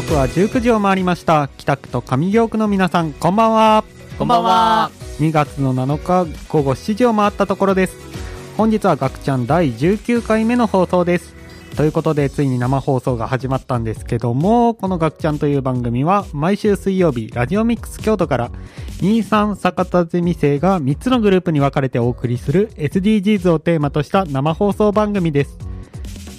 [0.00, 1.50] 時刻は19時を回りました。
[1.58, 3.84] 北区と上京区の皆さんこんばんは。
[4.18, 4.90] こんばんは。
[5.18, 7.98] 2月の7日午後7時を回ったところです。
[8.56, 11.36] 本日はガクちゃん第19回目の放送です。
[11.76, 18.50] ということでついに生放送が始まったんですけどもこのガクちゃんという番組は毎週水曜日ラジオミックス京都から
[19.02, 25.58] 23坂田ゼミ生が3つのグループに分かれてお送りする SDGs をテーマとした生放送番組です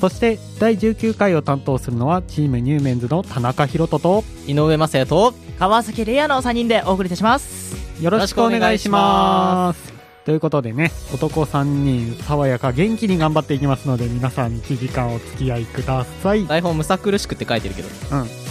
[0.02, 9.94] そして第19回を担当するのはチームニューメンズの田中宏人と井上雅也と、川崎レイヤの3人でお送りいたしますよろしくお願いします。
[10.26, 16.40] ということでね、男3人、爽やか元気に頑張っていきますので、皆さん1時間お付き合いください。
[16.40, 17.90] うん、台本むさ苦しくって書いてるけど、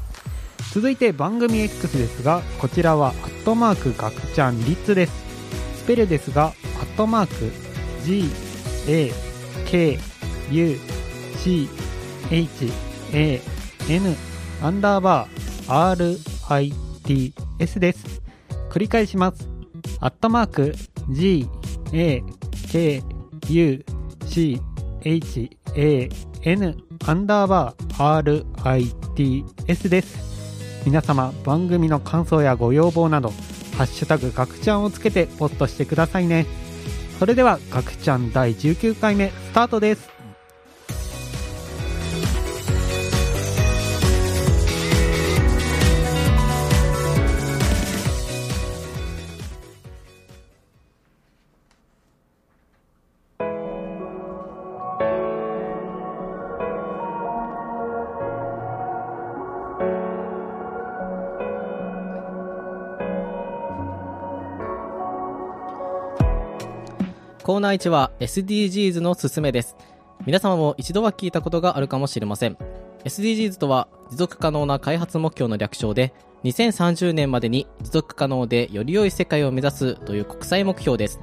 [0.72, 5.12] 続いて番組 X ですが、こちらはアットマークガクちゃんリッツです。
[5.78, 7.52] スペルですが、アットマーク
[8.04, 8.28] G
[8.88, 9.12] A
[9.66, 9.98] K
[10.50, 10.76] U
[11.36, 11.68] C
[12.30, 12.72] H
[13.12, 13.40] A
[13.88, 14.16] N
[14.62, 16.18] アンダーバー R
[16.48, 16.72] I
[17.04, 18.20] T S です。
[18.70, 19.48] 繰り返します。
[20.00, 20.74] アットマーク
[21.10, 21.48] G
[21.92, 22.22] A
[22.68, 23.02] K
[23.48, 23.84] U
[24.26, 24.60] C
[25.02, 26.08] H A
[26.46, 26.76] N
[27.06, 28.84] アンダーバー R I
[29.16, 30.84] T S です。
[30.86, 33.30] 皆様番組の感想やご要望など、
[33.76, 36.46] ハッシュタグガクちゃんをつけてポストしてくださいね。
[37.18, 40.08] それではガクちゃん第19回目スタートです。
[67.46, 69.76] コーナー1は SDGs のすすめです。
[70.26, 72.58] 皆様も一度は聞いたことがあるかもしれません。
[73.04, 76.12] SDGs とは持続可能な開発目標の略称で、
[76.42, 81.20] 2030年までに持続可能でより良い世界を目指すという国際目標です。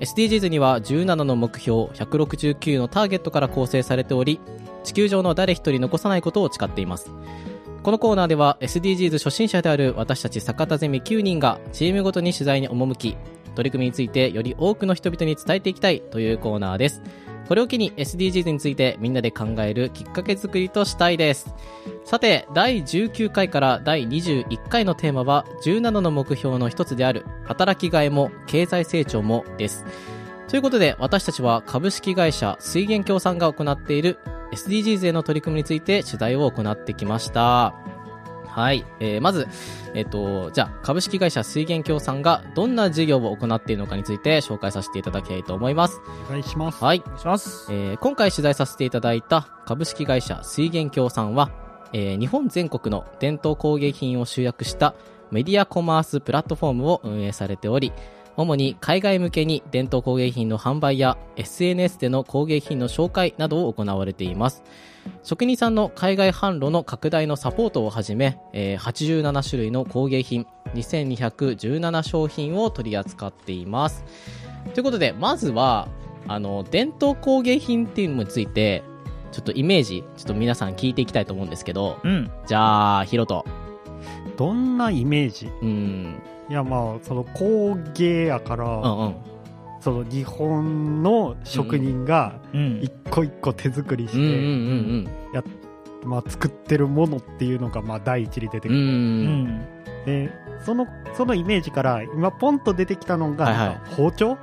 [0.00, 4.40] SDGs には17の目標、169のターゲットから構成されており、
[4.84, 7.10] 地球上の誰一人残さないことを誓っています。
[7.82, 13.18] このコーナーでは SDGs 初心者である私たち坂田ゼミ9人がチームごとに取材に赴き、
[13.54, 17.02] 取り組みについてより多くの人々に伝えていきたいというコーナーです。
[17.48, 21.54] これを機に SDGs についてみんなで考えるきっかけ作りとしたいです。
[22.04, 29.84] さて、第19回から第21回のテーマは17の目標の一つである働きがいも経済成長もです。
[30.48, 34.18] ということで私たちは株式会社水源協さんが行っている
[34.52, 37.91] SDGs への取り組みについて取材を行ってきました。
[38.52, 38.84] はい。
[39.00, 39.48] えー、まず、
[39.94, 46.00] えっ、と、じゃあ、株式会社水源協さんがどんな事業を行っているのかについて紹介させていただきたいと思います。
[46.28, 46.84] お願いします。
[46.84, 47.02] はい。
[47.04, 51.50] お願いしますえー今回取材させていただいた株式会社水源協さんは、
[51.94, 54.94] えー日本全国の伝統工芸品を集約した
[55.30, 57.92] メディアコマースプラットフォームを運営されており、
[58.36, 64.62] 主に海外向けに伝統工芸品の販売や SNS での工芸品の紹介などを行われています。
[65.22, 74.04] 職人さんの海外販路の拡大のサポートをはじめ、えー87種類の工芸品、2217商品を取り扱っています。
[74.74, 75.88] ということで、まずは、
[76.28, 78.82] あの、伝統工芸品っていうのについて、
[79.32, 83.44] ちょっとイメージ、ちょっと皆さん聞いていきたいと思うんですけど、うんじゃあ、ヒロト。
[84.36, 85.46] どんなイメージ？
[85.62, 89.14] うん、いやまあその工芸やから、うんうん。
[89.80, 95.08] その日本の職人がうん一個一個手作りして、
[96.04, 98.78] まあ、作ってるものっていうのがまあ第一に出てくうん。
[98.78, 98.80] う。
[98.80, 99.60] る、うんん
[100.06, 100.30] で
[100.64, 104.36] そのそのイメージから今ポンと出てきたのが、はいはい包丁？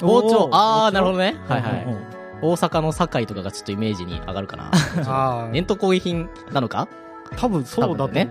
[0.00, 0.92] 包丁あー、包丁？
[0.92, 1.36] なるほどね。
[1.48, 1.84] はいはい。
[1.84, 4.70] うんうん大阪の堺とかがちょっとイメージに上がるかな。
[5.08, 6.82] あ伝統工芸品なのか？
[7.32, 8.30] あ多分そうだと思う、ね。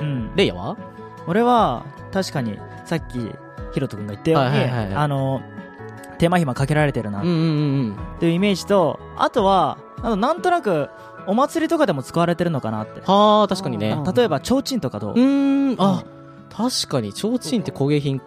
[0.00, 0.06] うん。
[0.06, 0.78] うんレイヤは？
[1.26, 3.18] 俺は確かにさっき
[3.72, 4.94] ひろとくんが言ったように、はいはいはいはい。
[4.94, 5.42] あの
[6.18, 7.20] 手間暇かけられてるな。
[7.20, 7.42] っうんうんう
[7.88, 7.96] ん。
[8.20, 10.88] ていうイメージとあとはあのなんとなく
[11.26, 13.00] お祭りとかでも使われてるのかなって。
[13.00, 13.90] はあ、確かにね。
[13.90, 14.14] うん。
[14.14, 15.12] 例えば提灯とかどう？
[15.12, 16.04] うーん、あ、
[16.50, 18.20] 確かに、提灯って工芸品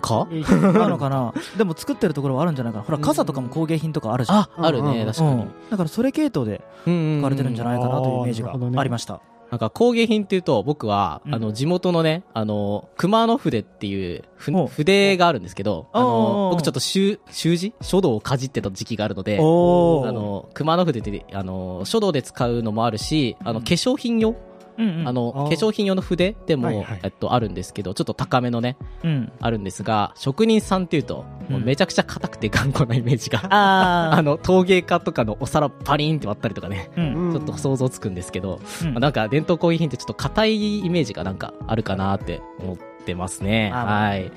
[0.00, 0.26] か？
[0.72, 1.34] なのかな？
[1.58, 2.84] でも作ってるところはあるんじゃないかな。
[2.84, 4.38] ほら傘とかも工芸品とかあるじゃん。
[4.38, 5.06] あ、あるね、うん。
[5.06, 5.30] 確かに。
[5.30, 5.48] うん。
[5.70, 7.18] だからそれ系統でうんうんうん。
[7.18, 9.20] 使われてるんじゃないかなというイメージがありました、
[9.50, 11.34] なんか工芸品っていうと、僕は、うん。
[11.34, 14.22] あの、地元のね、あの、熊野筆っていう
[14.68, 17.74] 筆があるんですけど、あおの、お僕ちょっと習、習字？
[17.80, 23.64] 書道をかじってた時期があるので、おあの、熊野筆って、あの、書道で使うのもあるし、あの、うん。
[23.64, 24.36] 化粧品用、
[24.80, 25.08] うんうん。
[25.08, 27.00] あの、化粧品用の筆でも、はいはい。
[27.02, 29.32] えっと、あるんですけど、ちょっと高めのね、うん。
[29.40, 38.94] あるんですが、職人さんっていうと、もうめちゃくちゃ硬くて頑固なイメージが、あ あの、陶芸家とかのお皿パリーンって割ったりとかね、ちょっと想像つくんですけど、うん。
[38.94, 43.70] まあなんか伝統工芸品ってちょっと硬いイメージがなんかあるかなって思ってますね。
[43.74, 43.84] あ。
[43.84, 44.30] はい。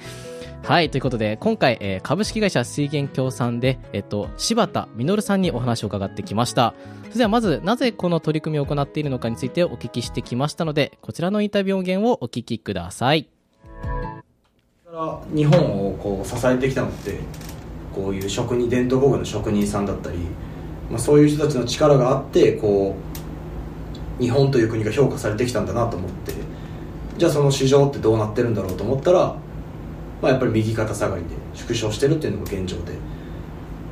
[0.63, 0.89] はい。
[0.89, 6.73] ということで、今回、えー株式会社水源協さんで、えっと、柴田実さんにお話を伺ってきました。
[7.03, 13.27] それではまず、なぜこの取り組みを行っているのかについてお聞きしてきましたので、こちらのインタビュー音源をお聞きください。
[15.35, 17.19] 日本をこう支えてきたのって
[17.93, 20.17] こういう職人伝統工芸の職人さんだったり、
[20.89, 22.95] まあ、そういう人たちの力があってこ
[24.19, 26.33] う日本という国が評価されてきたんだなと思って
[27.17, 29.35] じゃあその市場ってどうなってるんだろうと思ったら、
[30.23, 32.93] まあ、やっぱり右肩下がりで縮小してるっていうのが現状で。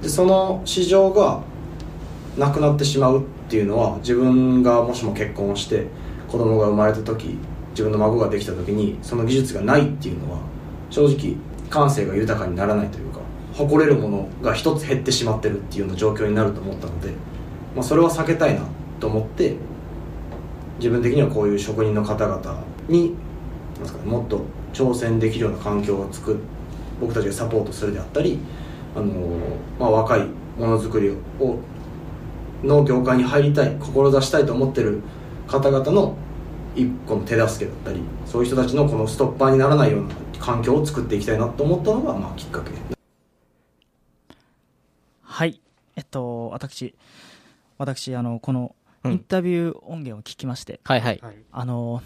[0.01, 1.41] でその市場が
[2.37, 5.87] なくなってしまうっていうのは自分がもしも結婚をして
[6.29, 7.37] 子供が生まれた時
[7.71, 10.39] 自分の孫ができた時にその技術がないっていうのは
[10.89, 11.35] 正直
[11.69, 13.19] 感性が豊かにならないというか
[13.53, 17.09] 誇れるものが一つ減ってしまってるっていうような状況になると思ったので、
[17.75, 18.65] まあ、それは避けたいな
[19.01, 19.57] と思って
[20.79, 23.15] 自分的にはこういう職人の方々に
[23.73, 26.37] なんですか、ね、もっと挑戦できるような環境を作っ
[27.01, 28.37] 僕たちがサポートするであったり、
[28.95, 29.11] あの
[29.79, 30.27] まあ、若い
[30.57, 31.57] ものづくりを
[32.63, 35.01] の業界に入りたい志したいと思ってる
[35.47, 36.15] 方々の
[36.75, 42.71] 一個の手助けだったりそういう人たちのこのストッパーにならないような環境を作っていきたいなと思ったのが、まあ、きっかけ。
[45.23, 45.59] はい。
[45.95, 46.93] えっと私
[47.79, 49.11] 私あのこのうん。
[49.13, 51.19] インタビュー音源を聞きまして、はいはい。
[51.23, 51.35] はい。
[51.51, 52.03] あの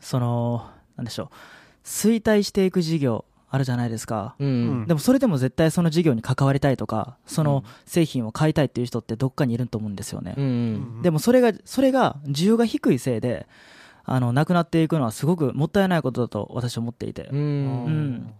[0.00, 1.28] そのなんでしょう
[1.84, 4.48] 衰退していく事業あるじゃないですか、うん。
[4.48, 4.50] う
[4.82, 10.44] んでもそれでも絶対その事業に関わりたいとかその製品を買いたいっていう人ってどっかにいると思うんですよね、うん。
[10.44, 10.48] う
[10.98, 11.02] ん。
[11.02, 13.46] でもそれがそれが需要が低いせいで
[14.04, 17.86] あのなくなっていくのはすごくもったいないことだと私は思っていて、うん。
[17.86, 18.34] ん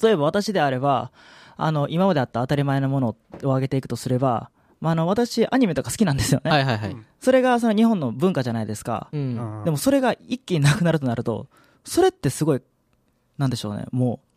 [0.00, 1.10] 例えば私であれば
[1.56, 4.50] あの今まであった当たり前のものを上げていくとすれば、
[4.80, 6.96] まあ、あの私アニメとか好きなんですよね、はいはいはい。
[7.20, 9.62] それがその日本の文化じゃないですか、うん。
[9.64, 11.48] でもそれが一気になくなるとなると
[11.84, 12.62] それってすごい
[13.38, 14.32] なんでしょうねもう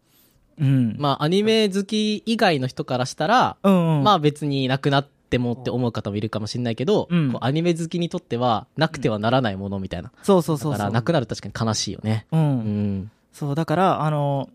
[0.58, 10.12] うんまあ、アニメ好き以外の人からしたら、うんうんまあ別になくなってもって思う方もいるかもしれないけど、うんアニメ好きにとってはなくてはならないものみたいな。
[10.24, 12.26] そうそうそうそうだからなくなると確かに悲しいよね。
[12.32, 13.12] う、うんん。
[13.34, 14.50] そうだからあの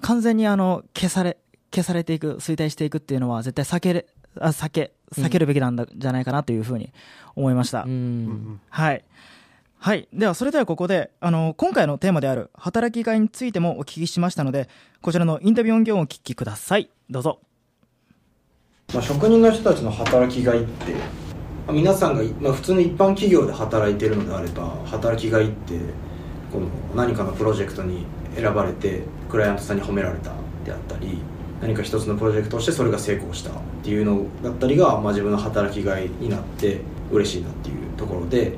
[0.00, 1.36] 完全にあの消され
[1.72, 4.06] 消されていく衰退していくっていうのは絶対避けれ
[4.40, 6.92] あ避け避けるべきなんだ、じゃないかなというふうに
[7.36, 7.86] 思いました、う。
[7.86, 9.04] うんんはい。
[9.78, 10.08] はい。
[10.12, 14.68] では、それではここで、あの、今回のテーマである働きがいについてもお聞きしましたので、
[15.00, 16.90] こちらのインタビュー音源をお聞きください。
[17.08, 17.40] どうぞ。
[18.92, 20.94] まあ、職人の人たちの働きがいって、
[21.66, 25.78] まあ皆さんが、まあ、普通の一般企業で働いてるのであれば働きがいって
[26.52, 30.32] この何かのプロジェクトに選ばれてクライアントさんに褒められた
[30.64, 31.18] であったり
[31.60, 38.52] 何か一つのプロジェクトとしてそれが成功したっていうのだったりが、まあ、自分の働きがいになって嬉しいなっていうところで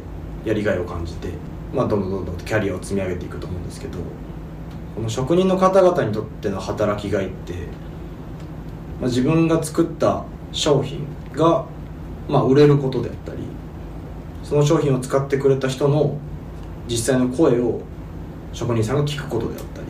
[0.49, 1.29] やりがいを感じて、
[1.75, 3.99] まあ、どんどんどんどんキャリアを積み上げていくと思うんですけど
[4.95, 7.55] この職人の方々にとっての働きがいって
[9.01, 11.67] まあ、自分が作った商品が、
[12.29, 13.39] まあ、売れることであったり
[14.43, 16.19] その商品を使ってくれた人の
[16.89, 17.81] 実際の声を
[18.53, 19.87] 職人さんが聞くことであったり、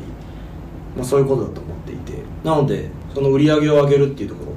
[0.97, 4.53] まあ、そういうことだと思っていてなのでその売り上げを上げるっていうところ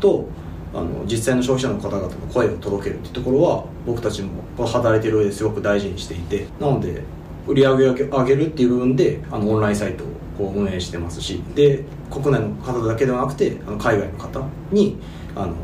[0.00, 0.28] と
[0.74, 7.02] あの実際の消費者の方々の声を届けるっていうところは僕たちも働いてる上ですごく大事にしていてなので
[7.46, 14.98] 売り上げを上げるっていう部分であのオンラインサイトをこう運営してますしで国内の方だけではなくてあの海外の方に
[15.36, 15.54] あの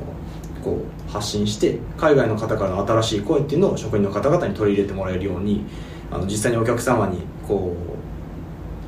[0.62, 5.64] こう発信して海外の方からの新しい声っていうのを職員の方々に取り入れてもらえるように
[6.10, 7.74] あの実際にお客様にこ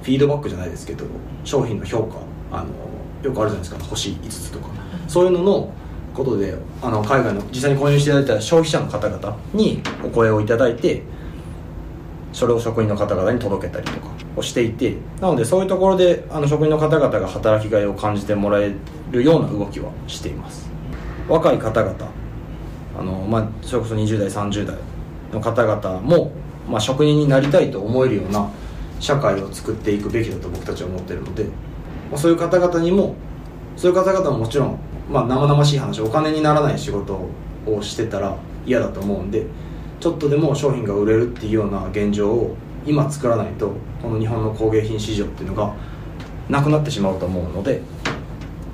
[0.01, 1.05] うフィードバックじゃないですけど
[1.45, 2.19] 商品の評価
[2.57, 2.69] あの
[3.23, 4.69] よくあるじゃないですか星5つとか。
[5.09, 5.73] そういうのの
[6.15, 11.03] ことであの海外の実際に購入していただいた消費者の方々にお声をいただいて
[12.33, 18.75] それを職員の方々に届けたりとかをしていてなのでそういうところであの職員の方々が働きがいを感じてもらえ
[19.11, 20.71] るような動きはしています。
[21.29, 21.95] 若い方々
[22.99, 24.77] あの、まあ、それこそ20代30代
[25.33, 26.33] の方々も、
[26.69, 28.51] まあ、職人になりたいと思えるような
[29.01, 31.45] 社会を作っていくべきだと僕たちは思ってるので
[32.11, 33.15] まあそういう方々にも
[33.77, 34.79] そういう方々ももちろん、
[35.13, 37.29] まあ、生々しい話お金にならない仕事
[37.67, 39.47] をしてたら嫌だと思うんで
[40.01, 45.75] ちょっとでも商品が売れるっていうような現状を今作らないとこの日本の工芸品市場っていうのが
[46.49, 47.83] なくなってしまうと思うので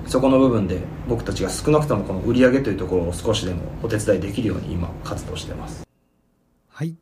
[0.07, 5.87] そこの部分で僕たちが少なくともこの売り上げというところを少しでもお手伝いできるように今活動してます
[6.69, 6.95] はい。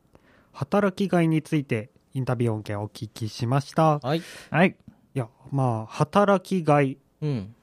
[0.53, 3.99] 働きがいについてインタビュー音源をお聞きしました。
[3.99, 4.23] はい。
[4.51, 4.75] はい。
[5.15, 6.97] いや、まあ、働きがい。
[7.21, 7.55] うん。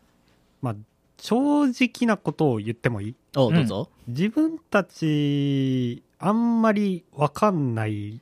[0.61, 0.75] まあ、
[1.23, 3.15] 正直なことを言ってもいい？
[3.37, 3.89] おうどうぞ。
[4.09, 8.19] 自分たち、あんまりわかんない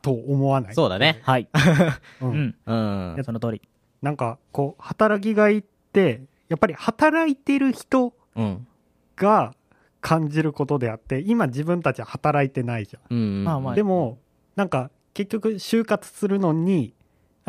[0.00, 0.74] と思わない？
[0.74, 1.20] そうだね。
[1.24, 1.46] はい。
[2.22, 2.24] う。
[2.26, 2.54] うんん。
[2.64, 3.22] うん。
[3.22, 3.60] その通り。
[4.00, 8.66] なんか、こう、働きがいって、やっぱり働いてる人うん。
[9.16, 9.54] が
[10.00, 13.14] 感じることであって、今自分たちは働いてないじゃん。
[13.14, 13.44] うん。
[13.44, 14.16] まあまあでも、
[14.54, 16.94] なんか、結局、就活するのに、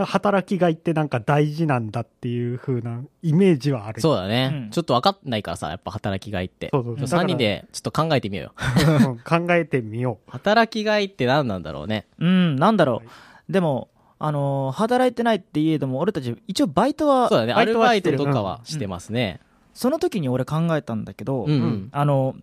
[0.06, 4.02] 働きがいってなんか大事なんだっていう風なイメージはある。
[4.02, 6.70] そうだね、うんちょっと分かんないからさ、やっぱ働きがいって。
[6.72, 9.00] そうそうそう3人でちょっと考えてみようよ。
[9.08, 12.06] うん考えてみよ 働きがいって何なんだろうね。
[12.20, 12.98] うん、なんだろ。
[12.98, 13.10] はいう
[13.50, 13.90] でも、
[14.20, 17.54] あのー働いてないって言えども、俺たち、一応バイトは、そうだね。
[17.54, 19.40] アバイルバイトとかはしてますね。
[19.74, 21.52] その時に俺考えたんだけど、うん。
[21.52, 21.90] うん。
[21.92, 22.36] あの、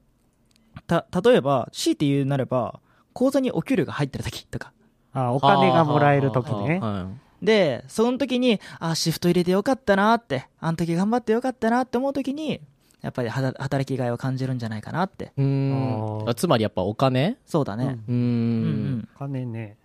[0.87, 2.81] た、例えば、強いて言うなれば、
[3.13, 4.73] 口座にお給料が入ってる時とか。
[5.15, 5.19] う。
[5.19, 6.79] あお金がもらえる時ね。
[6.81, 12.61] はいで、その時に、あ、シフト入れてよかったなって、あの時頑張ってよかったなって思う時に、
[13.03, 15.33] やっぱり働きがいを感じるんじゃないかなって。
[15.37, 16.35] うーん。
[16.35, 17.37] つまりやっぱお金？
[17.45, 17.99] そうだね。
[18.09, 19.77] うんんお金ね。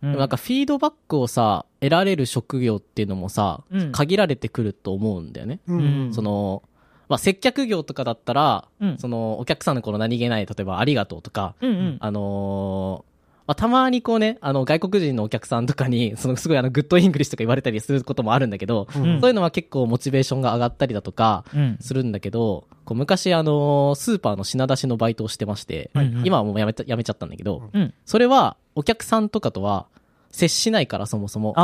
[0.00, 0.10] うん。
[0.12, 5.58] でもなんかフィードバックをさ、得られる職業っていうのもさ、うん限られてくると思うんだよね。
[5.66, 6.62] うんうんその、
[7.08, 11.96] まあ、接客業とかだったら、うんその、お客さんのこの何気ない、例えばありがとうとか、うんうん。
[11.98, 13.07] あのー
[13.48, 21.76] まあ、たまにこうね、あの、外国人のお客さんとかに、 その、すごいあの、 good English とか言われたりすることもあるんだけど、うんうんそういうのは結構モチベーションが上がったりだとか、うん。
[21.80, 27.94] するんだけど、こう昔あのースーパーの品出しのバイトをしてまして、はいはい今はもうやめた、やめちゃったんだけど、うん。
[28.04, 29.86] それは、お客さんとかとは、
[30.30, 31.54] 接しないから、そもそも。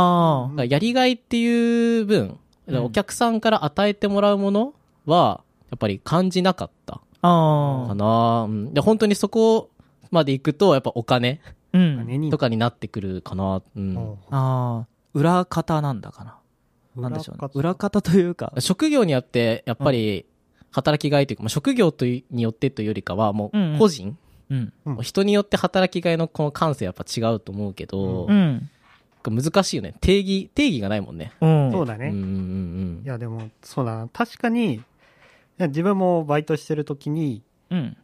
[0.66, 4.72] やりがいっていう分、うんお客さんから与えてもらうもの
[5.04, 7.28] は、やっぱり感じなかったあ。
[7.28, 7.88] ああ。
[7.88, 8.44] かな。
[8.44, 9.68] うん、で、本当にそこ
[10.10, 11.42] まで行くと、やっぱお金
[11.74, 12.30] うん。
[12.30, 13.62] とかになってくるかな。
[13.76, 14.16] うん。
[14.30, 14.86] ああ。
[15.12, 16.38] 裏方なんだかな。
[16.96, 17.48] なんでしょうね。
[17.54, 18.52] 裏方というか。
[18.60, 20.26] 職業によって、やっぱり、
[20.70, 24.16] 働きがいというか、まあ、職業といによってというよりかは、もう個人、
[24.50, 24.72] うん。
[24.84, 28.68] うん人によって働きがいのこの感性やっぱ違うと思うけど、うん。
[29.24, 29.94] 難しいよね。
[30.00, 31.32] 定義、定義がないもんね。
[31.40, 31.72] うん。
[31.72, 32.08] そうだね。
[32.08, 34.08] うんうんうんいや、でも、そうだな。
[34.12, 34.82] 確かに、
[35.58, 37.96] 自分もバイトしてる時に、うん。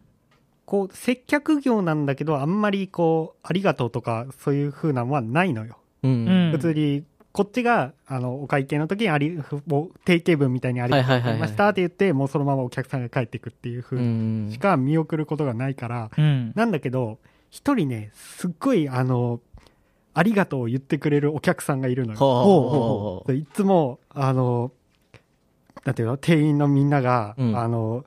[0.70, 5.78] こう、接客業なんだけど、あんまりこう、ありがとうとか、そういう風なのはないのよ。
[6.04, 6.28] うん。
[6.28, 9.36] うん普通に、こっちが、あの、お会計の時にあり、
[9.66, 16.52] もう、定型文みたいにありがとうございましたって言って、もうそのままお客さんが帰っていくっていうう風んしか見送ることがないから、うん。
[16.54, 17.18] なんだけど、
[17.50, 19.40] 一人ね、すっごい、あの、
[20.14, 22.18] ありがとうを言ってくれるお客さんがいるのよ。
[22.20, 24.70] ほうほうほうほういつも、あの、
[25.84, 28.04] なんていうの、店員のみんなが、うんあの、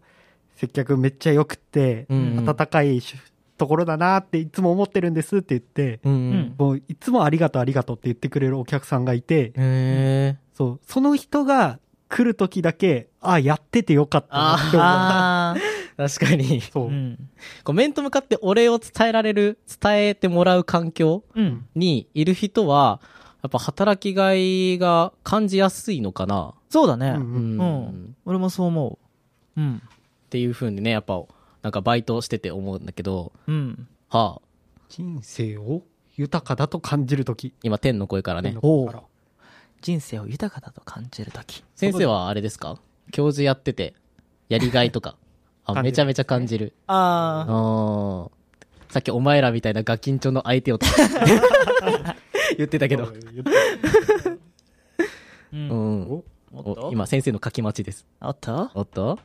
[0.63, 3.15] 接客めっちゃ良くて、うんうん温かいし
[3.58, 10.38] ところだなっていつも思ってるんですって言って、うんうんもういつもありがとうありがとうって言ってくれるお客さんがいて、へえ。
[10.53, 11.79] そう、その人が
[12.10, 14.88] 来る時だけ、あ、やっててよかったなって思う。
[14.88, 15.55] あ
[15.98, 16.62] 確かに。
[16.62, 16.88] そうあ。
[16.88, 16.91] う。
[16.91, 17.17] ん。
[17.63, 21.65] こう面と向かってお礼を伝えられる、伝えてもらう環境うん。
[21.75, 23.01] にいる人は、
[23.41, 26.53] やっぱ働きがいが感じやすいのかな。
[26.70, 27.10] そうだね。
[27.10, 27.60] うんうん。
[27.60, 29.00] うん俺もそう思
[29.58, 29.62] う。
[29.62, 29.82] うん。
[30.33, 31.21] っていう風にね、やっぱ、
[31.61, 33.87] なんかバイトしてて思うんだけど、うん。
[34.09, 34.47] はあ、
[34.89, 35.83] 人生を
[36.15, 38.55] 豊かだと感じる時今天の声からね。
[38.63, 38.95] おう
[39.81, 41.63] 人生を豊かだと感じるとき。
[41.77, 42.79] 先生はあれですか？
[43.11, 43.93] 教授やってて、
[44.49, 45.17] やりがいとか。
[45.65, 46.73] あ、感じるめちゃめちゃ感じる。
[46.87, 47.51] ああ。
[47.51, 48.31] あー
[48.91, 50.79] さっきお前らみたいなガキンチョの相手を
[52.57, 53.05] 言ってたけど。
[53.05, 53.51] そう言って
[54.31, 54.39] う。
[55.53, 56.11] うんん。
[56.11, 56.87] おっと？
[56.87, 58.07] お今先生の書き待ちです。
[58.19, 58.71] おっと？
[58.73, 59.19] おっと？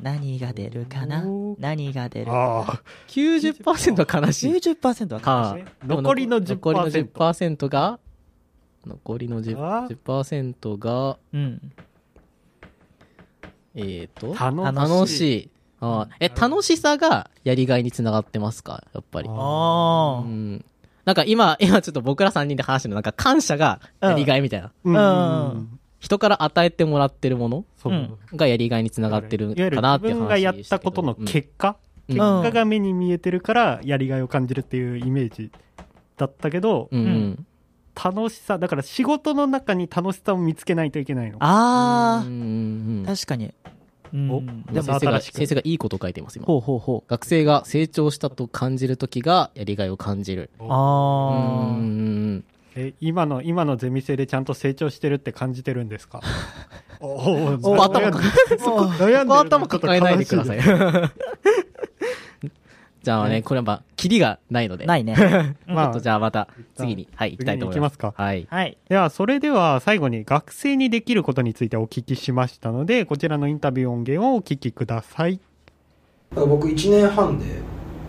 [0.00, 1.24] 何が出るかな？
[1.28, 4.52] お何が出るああ、90%は悲しい。
[4.52, 7.98] 90%ははね残りの10%残りの10%が、
[8.86, 11.72] 残りのあ 10%, 10%が、うん。
[13.74, 15.50] えっ、と、楽楽しい。
[15.80, 16.16] あー。
[16.20, 18.84] え、楽しさがやりがいにつながってますか？
[18.94, 19.28] やっぱり。
[19.28, 20.64] うあん。
[21.04, 24.72] なんか今、今ちょっと僕ら3人で話してるのなんか感謝がやりがいみたいな。
[24.84, 24.94] うん。
[24.94, 27.64] うん人から与えてもらってるもの
[28.34, 31.76] がやりがいにつながってるいわゆるかなっていう話自分がやったことの結果、
[32.08, 32.16] うん。
[32.16, 35.52] 結果が目に見えてるからやりがいを感じるっていうイメージ
[36.16, 37.00] だったけど、うん。
[37.00, 37.46] うん。
[37.94, 42.32] 楽しさだから仕事の中に楽しさを見つけないといけないのあうん。
[42.32, 42.40] うん。
[42.98, 43.04] うん。
[43.06, 43.54] あ、確かに。
[44.12, 44.30] うん。
[44.68, 46.46] おでも先生が先生がいいことを書いてます今。
[46.46, 47.10] ほうほうほう。
[47.10, 50.50] 学生が成長したと感じるときがやりがいを感じる。
[50.58, 52.44] うあん
[52.74, 56.20] え今の今のゼミ生でちゃんと成長してるって感じてるんですか？
[57.00, 60.58] おおそこ頭か悩んここ頭抱えないでください。
[60.58, 60.60] い
[63.02, 64.84] じゃあねこれはまあキリがないので。
[64.84, 64.86] あ。
[64.86, 65.16] ないね。
[65.66, 67.94] ちょまあっとじゃあまた次にはい行きたいと思います。
[67.94, 68.22] 行きますか。
[68.22, 68.46] はい。
[68.48, 68.78] はい。
[68.88, 75.40] ではそれでは最後に学生にできることについてお聞きしましたのでこちらのインタビュー音源をお聞きください。
[76.34, 77.44] 僕1年半で、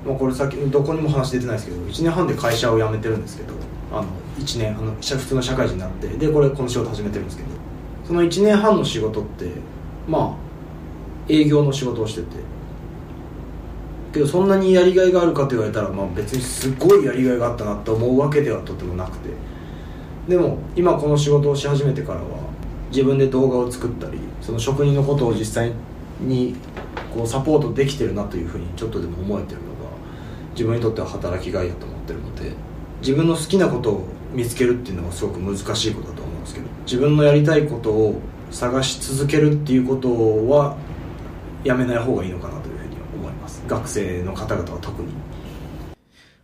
[0.07, 3.53] まあ、これさっきどこにも話出てないですけど1年半で会社を辞めてるんですけど
[3.91, 4.05] あの
[4.37, 7.49] 1年あの普通の社会人になってでこれこの仕事始めてるんですけど
[8.05, 9.51] その1年半の仕事って
[10.07, 12.53] まあ営業の仕事をしてて
[14.13, 19.29] けどそんなにやりがいがあるかと言われたら、まあ、別にすごいやりがいがあったなって思うわけではとてもなくて
[20.27, 22.43] でも今この仕事をし始めてからは
[22.89, 25.73] 自分で動画を作ったりその職人のことを実際
[26.21, 26.55] に
[27.13, 29.73] こうサポートできてるなというふうにちょっとでも思えてるのが
[30.51, 32.51] 自分にとっては働きがいだと思ってるので
[33.01, 38.19] 自分の好きなことを見つけるっていうのがすごく難しいことだと思うんですけど自分のやりたいことを
[38.51, 40.77] 探し続けるっていうことは
[41.63, 43.63] やめない方がいいのかなというふうに思います。
[43.67, 45.09] 学生の方々は特に。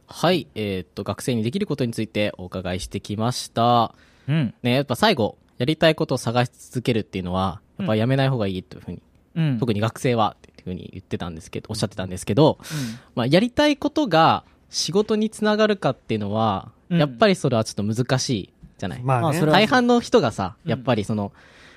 [0.07, 3.93] はいえーっと学生にできることについてお伺いしてきました。
[4.27, 4.53] うん。
[4.63, 9.01] ねやっぱ最後やりたいことを探し続けるっていうのはやっぱやめない方がいいというふうに
[9.35, 9.59] うん。
[9.59, 12.57] 特に学生はっていうふうに言ってたんですけど、おっしゃってたんですけど、
[13.15, 16.99] まあ、やりたいことが仕事につながるかっていうのは、うん。
[16.99, 19.03] やっぱりそれはちょっと難しいじゃない？
[19.03, 19.23] まあね。
[19.23, 21.31] まあそれは大半の人がさ、うんやっぱりその、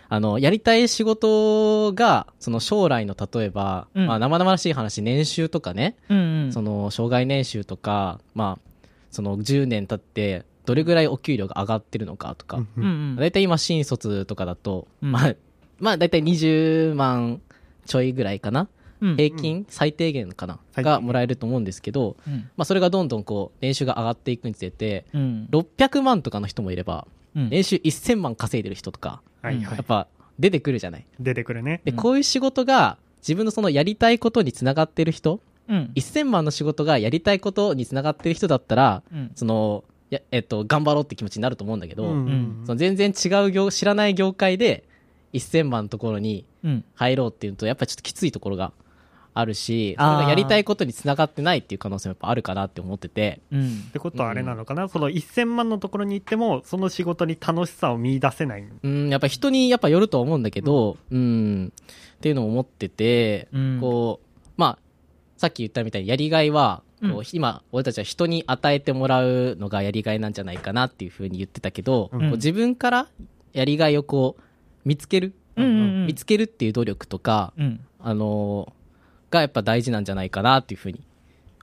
[0.08, 4.06] あの、やりたい仕事が、その将来の例えば、うん。
[4.06, 6.52] まあ生々しい話、年収とかね、うんうん。
[6.52, 12.84] その、障害年収とか、まあ、その10年経って、どれぐらいお給料が上がってるのかとか、うんうん。
[12.84, 13.16] うん。
[13.16, 15.12] だいたい今新卒とかだと、うん。
[15.12, 15.34] まあ、
[15.80, 17.40] まあだいたい20万
[17.86, 18.68] ちょいぐらいかな。
[19.02, 22.48] うん平均、最低限かな、がもらえると思うんですけど、うん。
[22.56, 25.48] まあそれがどんどんこう、年収が上がっていくにつれて、うん。
[25.50, 30.06] 600万とかの人もいれば、うん年収1000万稼いでる人とか、やっぱ
[30.38, 31.06] 出てくるじゃない？
[31.18, 35.90] 出てくるねで、うんこういう仕事が自分のそのやりたいことにつながってる人、うん。
[35.94, 39.30] 1000万の仕事がやりたいことにつながってる人だったら、うん。
[39.34, 44.84] その、やえっと、頑張ろうって気持ちになると思うんだけど、うんその全然違う業、知らない業界で
[45.32, 46.84] 1000万のところにうん。
[46.94, 48.72] 入ろうっていうと、やっぱりちょっときついところが
[49.34, 53.84] あるし、それがやりたいことにつながってないっていう可能性もやっぱあるかなって思ってて、うん。
[53.88, 53.92] っ。
[53.92, 58.64] てことはあれなのかな、その1000万のところに行ってもその仕事に楽しさを見出せない。
[58.82, 61.72] うん、やっぱ人にやっぱよると思うんだけど、うん、
[62.16, 63.78] っていうのを思ってて、うん。
[63.80, 64.78] こう、まあ、
[65.38, 72.20] さっき言ったみたいにやりがいは、こううん今、俺たちは人に与えてもらうのがやりがいなんじゃないかなっていうふうに言ってたけど、うん。
[72.20, 73.08] こう自分から
[73.54, 74.42] やりがいをこう、
[74.84, 76.06] 見つける、うんうんうん。
[76.06, 77.80] 見つけるっていう努力とか、うん。
[77.98, 78.81] あのー
[79.32, 81.00] がやっぱ大事なんじゃないかなっていうふうに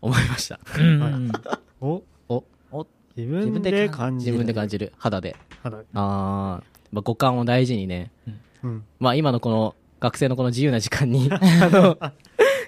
[0.01, 0.59] 思いました。
[0.77, 1.31] うんうん。
[1.79, 2.03] お？
[2.27, 2.43] お？
[2.71, 2.87] お？
[3.15, 5.35] 自分で感じ自る分で感じる、肌で。
[5.63, 6.63] 肌あー、ま
[6.99, 8.11] あ、五感を大事にね、
[8.63, 11.97] うんまあ今のこの学生のこの自由な時間に、 あの、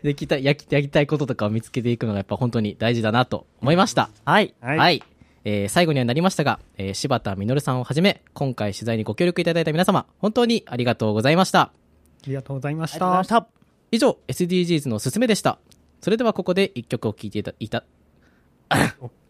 [0.04, 4.10] できた、やき、やりたいこととかを見つけていくのがやっぱ本当に大事だなと思いました。
[4.26, 4.54] はい。
[4.62, 5.04] はい、はい。
[5.44, 11.62] えー最後にはなりましたが、えー柴田実さんをはじめ、今回取材にご協力いただいた皆様、本当にありがとうございました。
[11.62, 11.72] あ
[12.28, 13.61] りがとうございましありがとうございまたした。
[13.92, 15.60] 以上、SDGs のすすめでした。
[16.00, 17.84] それではここで一曲を聴いていた、いた、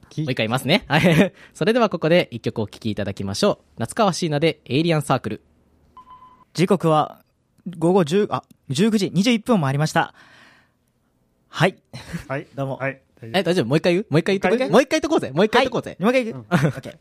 [0.09, 0.85] きもう一回言いますね。
[0.87, 1.33] はい。
[1.53, 3.79] それではここで一曲お聴きいただきましょう。
[3.79, 5.41] 夏川椎名でエイリアンサークル。
[6.53, 7.23] 時刻は
[7.77, 10.13] 午後10、あ、19時21分もありました。
[11.49, 11.75] はい。
[12.27, 13.65] はい どうもはい大丈夫え、大丈夫？
[13.65, 14.05] もう一回言う？
[14.09, 15.31] もう一回言っとこうもう一回もう一回言っとこうぜ。
[15.33, 15.97] もう一回言っとこうぜ。
[15.99, 16.97] もう一回行く、オッケー。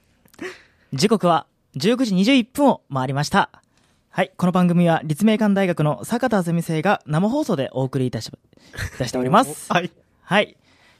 [0.94, 1.46] 時刻は
[1.76, 3.59] 19時21分を回りました。
[4.12, 4.32] はい。
[4.36, 8.30] この番組は立命館大学の坂田ゼミ生が生放送でお送りいたし、い
[8.98, 9.70] たしております。
[9.72, 9.90] はい
[10.22, 10.56] はい。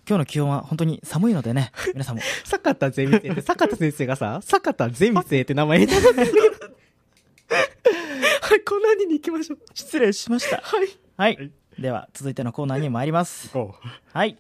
[0.09, 2.23] 今日の気温は本当に寒いのでね、皆さんも。
[2.46, 6.46] 坂田ゼミ生って、坂田先生がさ、坂田ゼミ生って名前入れたんですけど。
[8.42, 9.59] はい、こんなにに行きましょう。
[9.75, 10.59] 失礼しました。
[10.59, 10.88] はい。
[11.16, 11.37] はい。
[11.37, 13.51] はいでは、続いてのコーナーに参ります。
[14.12, 14.37] はい。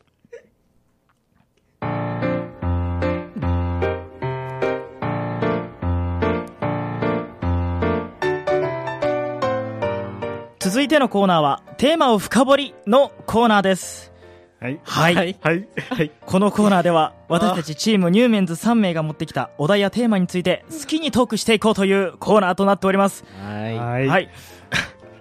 [10.70, 14.12] 続いてのコーナーは、テーマを深掘りのコーナーです。
[14.60, 15.14] はいはい。
[15.16, 23.24] はいはいはいこのコーナーでは、私たちチームニューメンズ3名が持ってきたお題やテーマについて好きにトークしていこうというコーナーとなっております。
[23.44, 23.76] はい。
[23.76, 24.30] はいはい。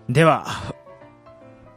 [0.07, 0.45] では、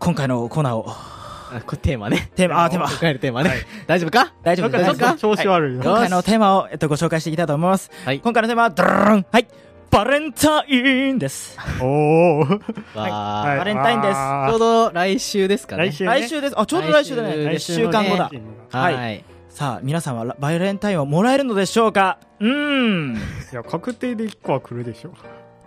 [0.01, 2.31] 今回のコーナーをあこれテーマね。
[2.37, 2.91] テーマ、あ、テーマ。
[2.91, 3.49] 今回のテーマね。
[3.49, 4.35] はい大丈夫か？
[4.43, 5.19] 大丈夫か大丈夫です。
[5.19, 5.83] 調子悪いな。
[5.83, 7.91] 今回のテーマを、えっと、ご紹介していきたいと思います。
[8.05, 8.21] はい。
[8.21, 9.49] 今回のテーマは、ドルルンはい。
[9.93, 11.59] バレンタインです。
[11.79, 12.99] おー。
[12.99, 15.91] わーバレンタインですちょうど来週ですかね。
[15.91, 16.59] 来週ね来週です。
[16.59, 17.37] あ、ちょうど来週だね。
[17.45, 18.31] 来1週週間後だ。
[18.71, 18.81] は。
[18.81, 22.19] はいさあ、皆さんはバレンタインをもらえるのでしょうか？
[22.41, 23.17] うーん。
[23.17, 25.13] いや、確定で1個は来るでしょ。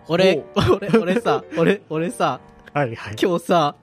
[0.07, 0.43] 俺、
[0.81, 2.39] 俺、俺さ、俺、俺さ、
[2.73, 3.15] はいはい。
[3.21, 3.75] 今日さ、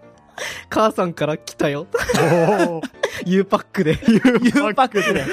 [0.69, 1.87] 母さんから来たよ。
[2.19, 2.83] おー。
[3.27, 3.97] U パックで。
[4.09, 4.21] U
[4.75, 5.25] パックで。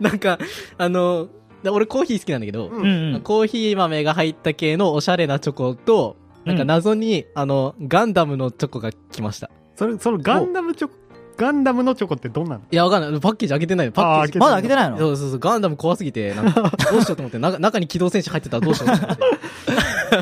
[0.00, 0.38] なんか、
[0.76, 1.28] あの、
[1.64, 3.20] 俺コーヒー好きなんだけど、ううんん。
[3.22, 9.50] コーヒー豆が入った系のおしゃれなチョコと、なんか謎に、あの、ガンダムのチョコが来ました。
[9.76, 10.94] それ、そのガンダムチョコ、
[11.36, 12.62] ガンダムのチョコってどんなの？
[12.70, 13.20] いや、わかんない。
[13.20, 13.92] パッケージ開けてないよ。
[13.92, 14.38] パッケージ。
[14.38, 14.98] まだ開けてないの？
[14.98, 19.22] そうそうそう、ガンダム怖すぎて、なんか、 どうしようと思って、中中に機動戦士入ってたらどうしようと思って。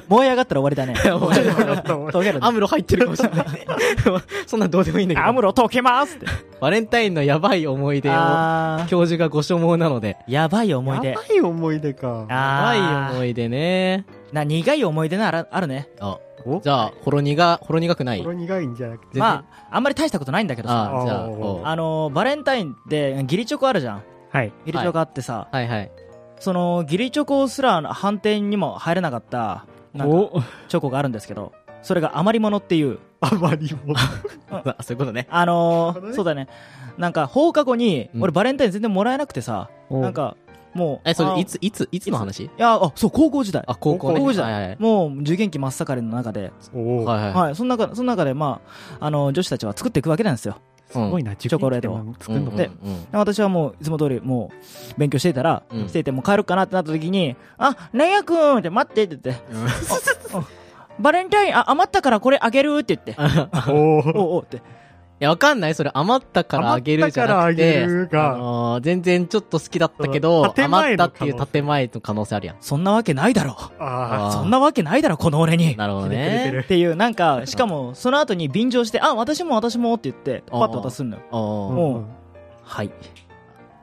[0.09, 0.95] 燃え上がったら終わりだね。
[1.19, 2.39] 燃え上。
[2.47, 3.47] アムロ入ってるかもしれない。
[4.47, 5.27] そんなんどうでもいいんだけど。
[5.27, 6.27] アムロ溶けますって。
[6.61, 10.17] バレンタインのやばい思い出を、あ教授がご所望なので。
[10.29, 11.17] ー、やばい思い出や。
[11.17, 12.27] ばい思い出か。
[12.29, 14.05] やばい思い出ね。
[14.33, 15.89] な、苦い思い出ならあるね。
[16.01, 16.61] あ、お？
[16.61, 18.23] じゃあ、ほろ苦、ほろ苦くない？
[18.23, 19.19] ほろ苦いんじゃなくて。
[19.19, 20.93] まあ、あんまり大したことないんだけどさ。
[21.03, 24.03] あじゃあ、あのー、バレンタインって、義理チョコあるじゃん。
[24.31, 24.53] はい。
[24.67, 25.91] 義理チョコあってさ、はいはい。
[26.39, 29.65] その、義理チョコすら判定にも入れなかった、
[29.97, 33.95] なんか、おチョコがあるんですけど、それが余り物っていう、あまりも。
[34.51, 35.27] あそういうことね。
[35.31, 36.49] あのー、ねそうだね。
[36.99, 40.37] なんか、放課後に、うん俺バレンタイン全然もらえなくてさ、なんか、
[40.75, 42.45] もう、え、そあれ、いつ、いつ、いつの話？
[42.45, 43.65] いや、あ、そう、高校時代。
[43.67, 44.19] あ、高校ね。
[44.19, 47.39] 高校時代はいはいもう、受験期真っ盛りの中で、はい。
[47.39, 48.61] はい、その中、その中で、ま
[49.01, 50.57] あ、あの、女子たちは作っていくわけなんですよ。
[50.87, 51.93] すすごいな、チョコレート。
[51.93, 52.57] を作るのうん。
[52.57, 52.71] で
[53.13, 55.89] 私はもう、いつも通り、もう、勉強していたら、うん。
[55.89, 59.43] していて、もう帰るかなってなった時に、あ、なんやくんって待ってって言って、
[60.99, 63.17] バレンタイン、あ、余ったからこれあげるって言って、
[63.71, 64.41] おおお。
[64.41, 64.63] って。
[65.19, 72.57] いや、わかんないそれ余ったからあげるじゃなくて、あのー全然ちょっと好きだったけど、余ったっていう建前の可能性あるやん。
[72.61, 73.57] そんなわけないだろ。
[73.59, 75.75] ああーそんなわけないだろ、この俺に。
[75.75, 76.51] なるほどね。
[76.53, 81.23] るっていう、なんか、しかも、その後に便乗して、あ、私も私もって言って、パッと渡すんのよ。
[81.31, 81.37] あ。
[81.39, 82.05] おーもう
[82.63, 82.91] はい。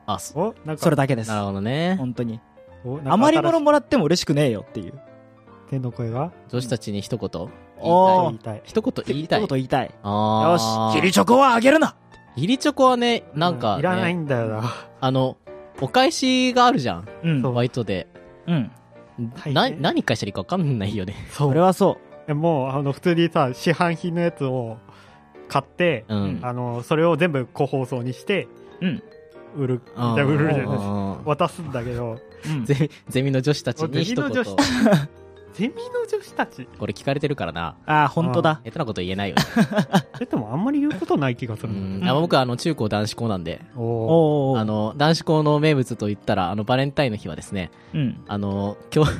[0.05, 1.39] あ、そお、なんか、それだけですな。
[1.39, 1.95] るほどね。
[1.97, 2.39] 本当に。
[3.05, 4.89] 余り物もらっても嬉しくねえよっていう。
[4.89, 4.93] い
[5.69, 6.31] 天の声が？
[6.49, 7.49] 女子たちに一言？
[7.83, 8.61] 言いたい。
[8.63, 9.47] 一言言いたい一。
[9.47, 9.85] 言言いたい。
[9.87, 11.95] よあし、ー義理チョコはあげるな
[12.35, 14.73] 義理チョコはね、なんか、ね、いらないんだよな。
[14.99, 15.37] あの、
[15.81, 17.07] お返しがあるじゃん。
[17.23, 17.41] うん。
[17.41, 18.07] そうバイトで。
[18.47, 18.71] うん。
[19.53, 21.15] な、何返したらいいか分かんないよね。
[21.29, 24.77] そそれはそえもう、あの、普通にさ、市販品のやつを
[25.47, 26.39] 買って、うん。
[26.41, 28.47] あの、それを全部個包装にして、
[28.81, 28.87] う。
[28.87, 29.03] うん。
[29.55, 29.81] 売る。
[29.85, 32.17] じゃ売るじゃないあー渡すんだけど、
[32.47, 32.65] うん。
[32.65, 34.55] ゼミ、ゼミの女子たちに一言ゼミの女子
[35.53, 36.67] ゼミの女子たち？
[36.79, 37.75] これ聞かれてるからな。
[37.85, 38.61] あー、本当だ。
[38.63, 39.41] 下手なこと言えないよね。
[40.21, 41.73] え、でもあんまり言うことない気がすうる。
[41.73, 42.01] ん。
[42.07, 44.59] あ僕はあの、中高男子校なんで、おーおー。
[44.59, 48.23] あ、の、男子校の名物と言ったら、あの、バレンタインの日はですね、うん。
[48.27, 49.11] あの、今日、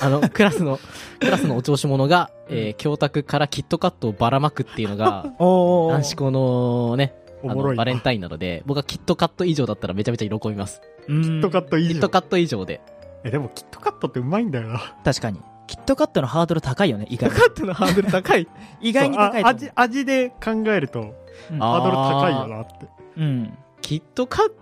[0.00, 0.78] あの、クラスの、
[1.20, 5.92] クラスのお調子者が、えー教託からキットカットをばらまくっていうのが、 おー。
[5.92, 7.80] 男子校のね、あの、おもろいな。
[7.80, 10.80] バレンタインなので、僕はキットカット以上だったらめちゃめちゃ喜びます。
[11.08, 11.22] うん。
[11.22, 12.08] キットカット以上キット。
[12.08, 12.80] カット以上で。
[13.24, 14.80] え、でもキットカットってうまいんだよな。
[15.04, 15.40] 確かに。
[15.66, 17.36] キットカットのハードル高いよね、意外に。
[17.36, 18.46] ットのハードル高い。
[18.80, 21.14] 意外に高い味、味で考えると、
[21.50, 22.86] うんあハードル高いよなって。
[23.16, 23.58] うん。
[23.80, 24.52] キットカッ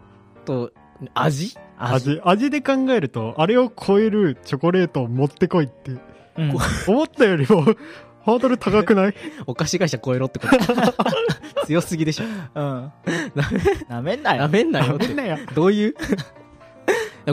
[0.44, 0.70] ト、
[1.14, 1.56] 味？
[1.78, 2.10] 味。
[2.12, 5.90] 味、味で考えると、あれを超えるチョコレートを持ってこいって、
[6.38, 6.56] うん。
[6.86, 7.64] 思ったよりも、
[8.24, 9.14] ハードル高くない？
[9.46, 11.66] お菓子会社超えろってこと。
[11.66, 12.24] 強すぎでしょ。
[12.54, 12.92] うん。
[13.88, 14.48] なめんななよ。
[14.48, 15.16] めんなよってみん。
[15.16, 15.38] なや。
[15.54, 15.94] どういう？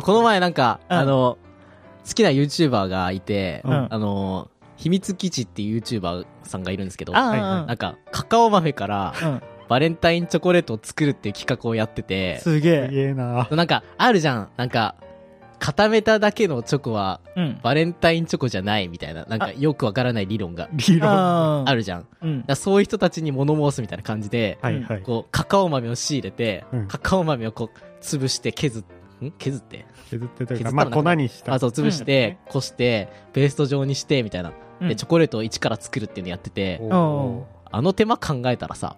[0.01, 1.37] この前なんか、うんあの、
[2.07, 9.41] 好きな YouTuber がいて、うんあの、秘密基地っていう YouTuber さんがいるんですけど、なんか、カカオ豆からうん。
[9.69, 12.87] バレンタインチョコレートを作るっていう企画をやってて、すげすえ。
[12.89, 13.47] げえな。
[13.51, 14.49] なんか、あるじゃん。
[14.57, 14.95] なんか、
[15.59, 17.59] 固めただけのチョコは、うん。
[17.61, 21.07] バレンタインチョコじゃないみたいな、なんかよくわからない理論が理論。
[21.07, 22.07] はああるじゃん。
[22.23, 22.43] うん。
[22.47, 25.01] らそういう人たちに物申すみたいな感じで、いはい。
[25.03, 28.85] こう、カカオ豆を仕入れて、うんカカオ豆をこう、潰して削っ、ん
[29.37, 31.53] 削って削ってというか、まあ粉にした。
[31.53, 34.53] あ、そう、潰して、こして、ペースト状にして、みたいな。
[34.81, 38.95] で、チョコレートを一から作るっていうのやってて、おあの手間考えたらさ、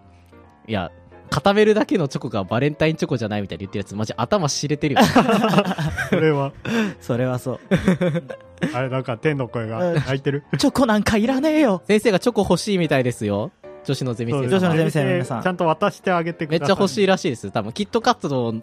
[0.68, 0.92] いや、
[1.32, 5.02] 固めるだけのチョコがバレンタインチョコじゃないみたいに言ってるやつ、マジ頭知れてるよ。
[5.02, 6.52] ー それは、
[7.00, 7.60] それはそう。
[8.74, 10.44] あれなんか天の声が泣いてる。
[10.58, 11.82] チョコなんかいらねえよ。
[11.88, 13.52] 先生がチョコ欲しいみたいですよ。
[13.86, 16.60] 女子のゼミ生女子のゼミ生の皆さんちゃんと渡してあげてください。
[16.60, 17.50] めっちゃ欲しいらしいです。
[17.52, 18.62] 多分、キットカットの、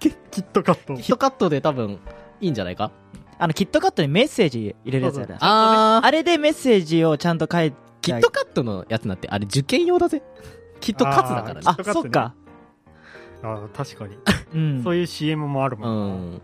[0.00, 0.94] キ キットカット。
[0.94, 1.98] キットカットで多分、
[2.40, 2.90] いいんじゃないか？
[3.38, 5.38] あの、キットカットにメッセージ入れるやつやでそう。
[5.42, 10.22] あー、あれでメッセージをちゃんと書いてキットカットのやつなんて、あれ受験用だぜ。
[10.80, 11.76] きっと勝つだからねあ。
[11.78, 12.34] あ、そっか。
[13.42, 14.16] あー確かに、
[14.54, 14.82] うん。
[14.82, 16.40] そういう CM もあるうもん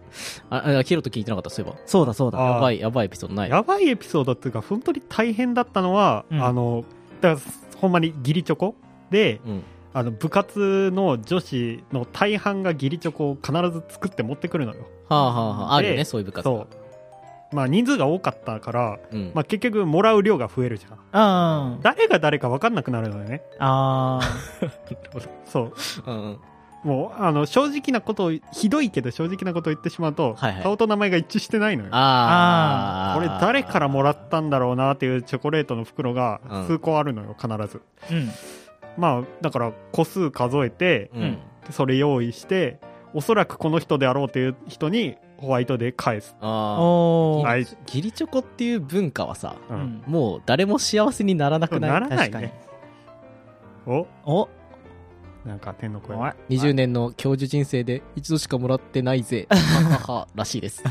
[0.50, 0.66] な、ん。
[0.76, 1.78] あ、あヒロト聞いてなかった、そういえば。
[1.86, 2.38] そうだそうだ。
[2.38, 3.50] やばい、やばいエピソードない。
[3.50, 6.84] やばいエピソードっていうか本当に大変だったのは、うんあの
[7.20, 8.74] だからほんまに義理チョコ？
[9.10, 9.62] でうん。
[9.92, 15.74] あの部活の女子の大半が義理チョコを必ず作って持ってくるのよはあはあはあ。
[15.74, 16.44] あるよね、でそういう部活。
[16.44, 16.68] そ
[17.52, 19.32] うまあ人数が多かったから、うん。
[19.34, 24.20] まあ、結局もらう量が増えるじゃんあー誰が誰か分かんなくなるのよねあ
[25.44, 25.72] そう
[26.06, 26.38] うんうん。
[26.82, 33.14] もうあの正直なことをひどいけど正直なことを言ってしまうと、はいはい顔と名前が一致してないのよああ。
[33.16, 38.16] これ誰からもらったんだろうなっていうチョコレートの袋がうん数個あるのよ必ずー。
[38.16, 38.30] うん。
[38.96, 41.38] まあだから個数数えてうん。
[41.70, 42.80] それ用意して
[43.12, 47.36] おそらくこの人であろうという人にホワイトで返す、ああ。
[47.42, 49.56] はい義理チョコっていう文化はさ。
[50.06, 51.90] もう誰も幸せにならなくない？
[51.90, 52.52] ならないね。
[53.86, 54.06] お？
[54.24, 54.48] お？
[55.44, 59.46] なんか天の声おい ?20 年の教授人生で一度しかもらってないぜ。
[59.50, 60.84] はははらしいです。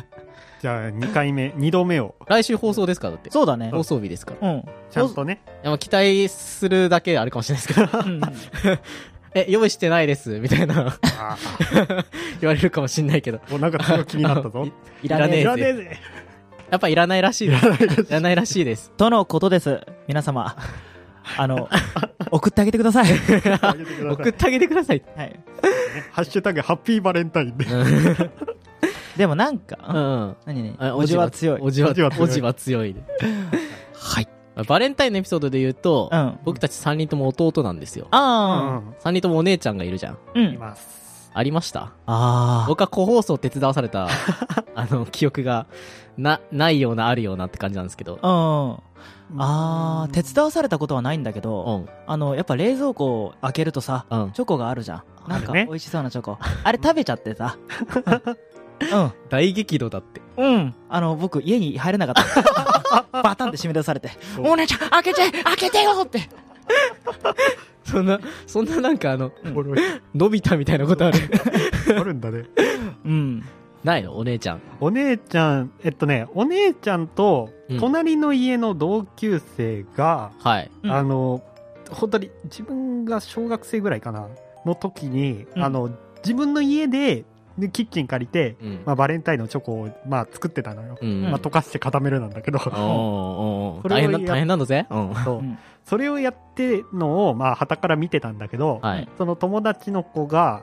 [0.62, 3.30] じゃあ2回目2度目を来週放送ですからだって。
[3.32, 3.70] そうだね。
[3.72, 4.52] 放送日ですから。
[4.52, 4.64] いうん。
[4.90, 5.42] ちゃんとね
[5.80, 8.22] 期待するだけあるかもしれないですけど、うん
[9.36, 11.38] え、用意してないです、みたいなあ
[12.42, 14.68] 言われるかもしれないけど、ーおなんか強気になったぞ
[15.04, 16.00] いらねえいらねいらねえぜ
[16.72, 17.66] やっぱいらないらしいです。
[18.02, 18.92] いらないらしいです。
[18.98, 19.82] とのことです。
[20.08, 20.56] 皆様。
[21.38, 21.70] あの、
[22.32, 23.06] 送ってあげてください。
[24.12, 25.02] 送ってあげてください。
[25.16, 25.40] はい。
[26.12, 27.66] ハッシュタグハッピーバレンタインで
[29.18, 30.36] でもなんうか、ん。
[30.46, 31.62] 何ねあおじは強い。
[31.62, 33.02] おじは強いおじは強いで。
[33.94, 34.28] はい。
[34.68, 38.08] バレンタインのエピソードで言うと、うん僕たち3人とも弟なんですよ。
[38.12, 40.14] あ3人ともお姉ちゃんがいるじゃん。
[40.14, 40.60] あ、ういん。
[40.60, 41.92] ますありました？
[42.08, 44.08] あ僕は個包装手伝わされた、
[44.76, 45.68] あの、記憶が、
[46.18, 48.18] な、ないような、あるようなって感じなんですけど。
[48.22, 48.30] あ。
[48.30, 48.80] うん。
[49.38, 51.90] ああ、手伝わされたことはないんだけうど、ん。
[52.08, 54.32] あの、やっぱ冷蔵庫を開けるとさ、うん。
[54.32, 55.04] チョコがあるじゃん。
[55.30, 56.38] なんか美味しそうなチョコ。
[56.64, 57.58] あれ食べちゃってさ。
[59.30, 60.22] 大激怒だって。
[60.38, 60.46] うん。
[60.46, 60.76] うん。
[60.90, 63.06] あの、僕、家に入れなかった。
[63.22, 64.10] バタンって閉め出されて。
[64.40, 66.30] お姉ちゃん、開けて開けてよって。
[67.84, 69.32] そんな、そんななんかあの、
[70.16, 71.20] 伸びたみたいなことある。
[72.00, 72.46] あるんだね
[73.06, 73.44] うん。
[73.84, 74.18] ないの？
[74.18, 74.62] お姉ちゃん。
[74.80, 80.72] お姉ちゃんえっとねお姉ちゃんとうん隣の家の同級生が、はい。
[80.84, 81.44] うんあの
[81.92, 84.28] 本当に自分が小学生ぐらいかな？
[84.66, 85.90] の時に、うんあの
[86.24, 87.24] 自分の家で
[87.58, 88.82] でキッチン借りて、うん。
[88.86, 91.24] まあ、バレンタインのチョコを、まあ、作ってたのよ、うん。
[91.24, 94.88] まあ、溶かして固めるなんだけどおーおー それを大変だ、や大変なんだぜ。
[94.90, 95.16] うん。
[95.16, 99.10] そううんそれをやってるのを、まあ、旗から見てたんだけど、はい。
[99.18, 100.62] その友達の子が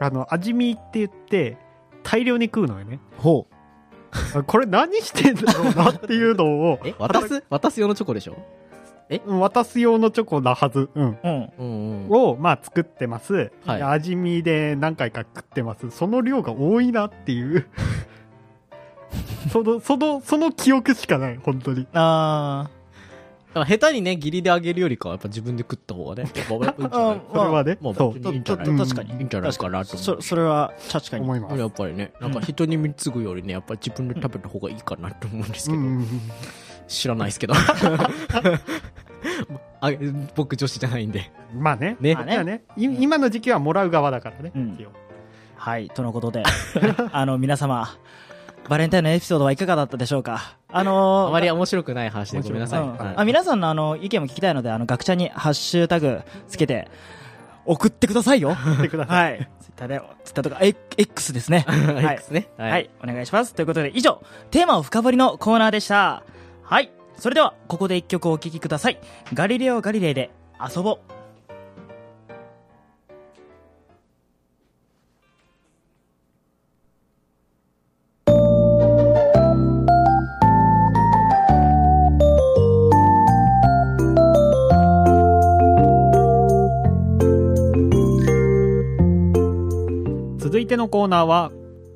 [0.00, 1.56] あの味見って言って
[2.04, 3.00] 大量に食うのよね。
[3.18, 4.38] ほう。
[4.38, 6.78] あこれ何してんだろうなっていうのを。
[6.86, 8.36] え、渡す渡す用のチョコでしょ？
[9.26, 11.52] うん渡す用のチョコなはず、うん、うん。
[11.58, 12.06] うん。
[12.06, 12.10] うん。
[12.10, 13.78] を、まあ、作ってます、はい。
[13.78, 15.90] で味見で何回か食ってます。
[15.90, 17.66] その量が多いなっていう。
[19.52, 21.86] そのそのその記憶しかない本当に。
[21.92, 22.73] あだか
[23.60, 26.76] ら下手にね、義理であげるよりかは、やっぱ自分で食った方がね、 やっぱいいんじゃない？
[26.90, 28.66] あそれはねまあ、そう別にいいんじゃない？
[28.66, 29.18] ちょっと確かに。
[29.18, 29.84] いいんじゃないかなあ。
[29.84, 31.24] と思そ、それは確かに。
[31.24, 31.56] 思います。
[31.58, 36.06] やっぱりね、なんか人に貢ぐよりね、やっぱり自分で食べた方がいいかなと思うんですけど、うん。
[36.88, 37.54] 知らないですけど。
[39.80, 39.90] あ
[40.34, 41.30] 僕女子じゃないんで。
[41.54, 41.96] まあね。
[42.00, 42.14] ね。
[42.14, 42.42] まあね。
[42.44, 42.62] ね。
[42.76, 44.74] い今の時期はもらう側だからね、うん。
[44.78, 44.92] 一応。
[45.56, 46.42] はい、とのことで、
[47.12, 47.88] あの、皆様、
[48.68, 50.56] バレンタインのエピソードはいかがだったでしょうか？
[50.68, 52.80] あのーあまり面白くない話でごめんなさい。
[52.80, 56.88] うんはいあ皆さんのあの意見も聞きたいので、あの、学者にハッシュタグつけて、
[57.66, 58.56] 送ってくださいよ。
[58.64, 59.48] 言ってください、はい。
[59.60, 61.64] ツイッターで、ツイッターとか、え X ですね。
[61.66, 62.48] は い X ね。
[62.58, 63.54] ははい、お願いします。
[63.54, 66.22] ということで、以上、テーマを深掘りのコーナーでした。
[66.62, 66.90] はい。
[67.18, 68.98] それでは、ここで一曲お聴きください。
[69.34, 70.30] ガリレオ・ガリレイで、
[70.74, 71.13] 遊ぼう。
[90.54, 91.50] 続いてのコーナーは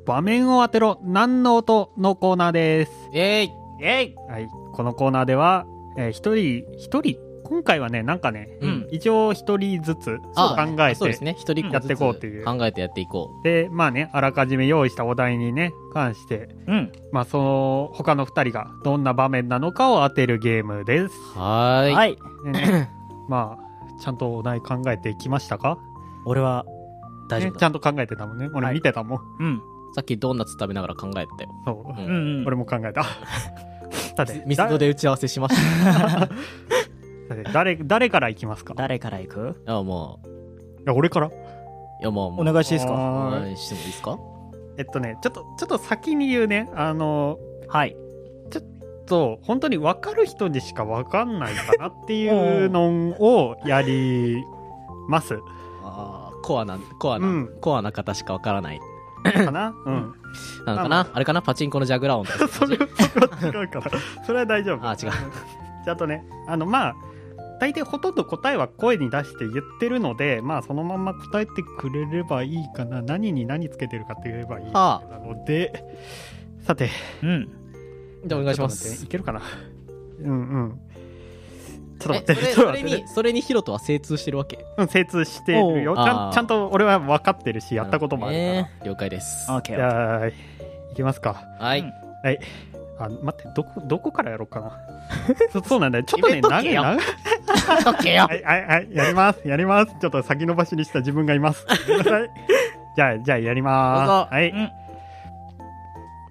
[0.04, 5.64] 場面を当てろ何の音のコーナーですえいイェイはい、このコーナーでは、
[5.96, 11.36] えー一人一人今回はねなんかね、うん一応一人ずつあ考えてそうですね。
[11.38, 16.92] 一人っ子ずつやっていこうっていう考えてやっていこでまあねあらかじめ用意したお題にね関してうん。
[17.12, 21.38] まあその他の二人がどんな場面なのかを当てるゲームですう。
[21.38, 21.94] はーい。
[21.94, 22.18] はい。
[22.44, 22.90] でね
[23.30, 25.78] まあちゃんとお題考えてきましたか？
[26.24, 26.66] 俺は、
[27.28, 27.54] 大丈夫だ。
[27.54, 28.48] ねちゃんと考えてたもんね。
[28.52, 28.74] 俺はい。
[28.74, 29.62] 見てたもん、うん。
[29.94, 31.50] さっきドーナツ食べながら考えてたよ。
[31.64, 32.44] そう、うん。
[32.46, 33.04] 俺も考えた。
[34.16, 36.20] さてミスドで打ち合わせしました。
[36.20, 36.28] だ
[37.28, 38.74] 待って誰誰から行きますか？
[38.76, 39.62] 誰から行く？
[39.66, 40.20] いや、も
[40.80, 41.26] いや俺から？
[41.28, 42.94] う、いや、もう、お願いしていいですか？
[42.94, 44.18] お願いしてもいいですか？
[44.78, 46.70] えっとねちょっとちょっと先に言うね。
[46.74, 47.38] あの
[47.68, 47.96] はい。
[49.06, 52.28] と本当に分かる人にしか分かんないかなってい
[52.66, 52.88] うの
[53.18, 54.36] をやり
[55.08, 55.38] ます
[56.48, 57.48] コアな、コアな、うん。
[57.60, 58.80] コアな方しかわからない。
[59.22, 59.74] かな？
[59.84, 60.14] うん。
[60.64, 61.18] なのかまなあ。
[61.18, 61.42] れかな？
[61.42, 62.48] パチンコのジャグラー音とか。
[62.48, 63.90] そ れそれは違うから
[64.24, 64.88] それは大丈夫。
[64.88, 64.96] あ違う。
[65.84, 66.96] ちゃんとねあのまあ
[67.60, 73.02] 大体ほとんど答えは声に出して言ってるのでまあそのまま答えてくれればいいかな。
[73.02, 75.84] 何に何つけてるかって言えばいいはなので。
[76.62, 76.88] さて。
[77.22, 77.48] うん。
[78.24, 79.04] じゃあお願いします。
[79.04, 79.08] い。
[79.08, 79.42] けるかな？
[80.20, 80.32] うんう
[80.68, 80.80] ん
[81.98, 83.02] と待ってそれ、それちょっと待ってね。
[83.02, 84.64] に、それにヒロトは精通してるわけ？
[84.76, 85.94] うん精通してるよ。
[85.96, 89.50] ちゃんちゃんと俺は分かってるしやったこともあるから、ね了解です。
[89.50, 89.84] オッケじー。
[89.84, 90.32] ゃあい
[90.94, 91.42] きますか。
[91.58, 91.80] はい。
[91.80, 91.92] うん。
[92.24, 92.38] はい。
[93.00, 94.72] あ待ってどこどこからやろうかな。
[95.52, 96.04] そそうなんだよ。
[96.08, 98.22] ちょっとね長い長いオッケーよ。
[98.24, 98.88] はいはいはい。
[98.92, 99.46] やります。
[99.46, 99.94] やります。
[100.00, 101.64] ちょっと先延ばしにした自分がいます。
[101.86, 102.30] ごめんなさい。
[102.96, 104.34] じゃあじゃあやります。
[104.34, 104.70] はい、うん。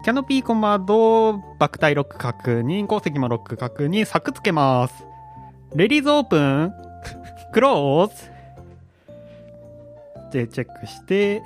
[0.04, 5.07] キャノピーコマド爆体ロック確認鉱石もロック確認柵つけます
[5.76, 6.74] レディーズオープン。
[7.54, 8.14] クローズ。
[10.32, 11.42] でチェックして。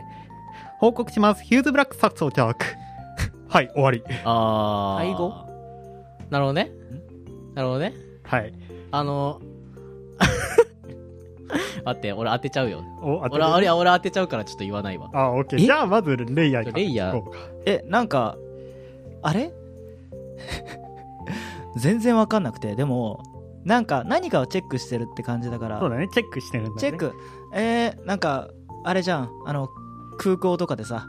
[0.79, 1.43] 報告します。
[1.43, 2.55] ヒューズブラックサ装着
[3.49, 4.03] はい終わり。
[4.23, 5.11] あー。
[5.11, 5.33] 背後
[6.29, 6.71] なるほどね。
[7.53, 7.93] なるほどね。
[8.23, 8.53] はい。
[8.91, 9.39] あの、
[11.85, 12.83] 待って、俺当てちゃうよ。
[13.01, 15.09] お俺、あれ、俺当てちゃうからちょっと言わないわ。
[15.13, 15.59] あオッケー。
[15.59, 15.63] え？
[15.65, 17.21] じゃあまずレイヤーからレイヤー。
[17.65, 18.37] え、なんか、
[19.21, 19.51] あれ？
[21.75, 23.21] 全然わかんなくて、でも、
[23.65, 26.07] なんか何かをチェックしてるって感じだから、そうだね。
[26.07, 26.79] チェックしてるんだね。
[26.79, 27.13] チェック、
[27.53, 28.49] えー、なんか、
[28.83, 29.69] あれじゃん、あの、
[30.17, 31.05] 空港とかでさ、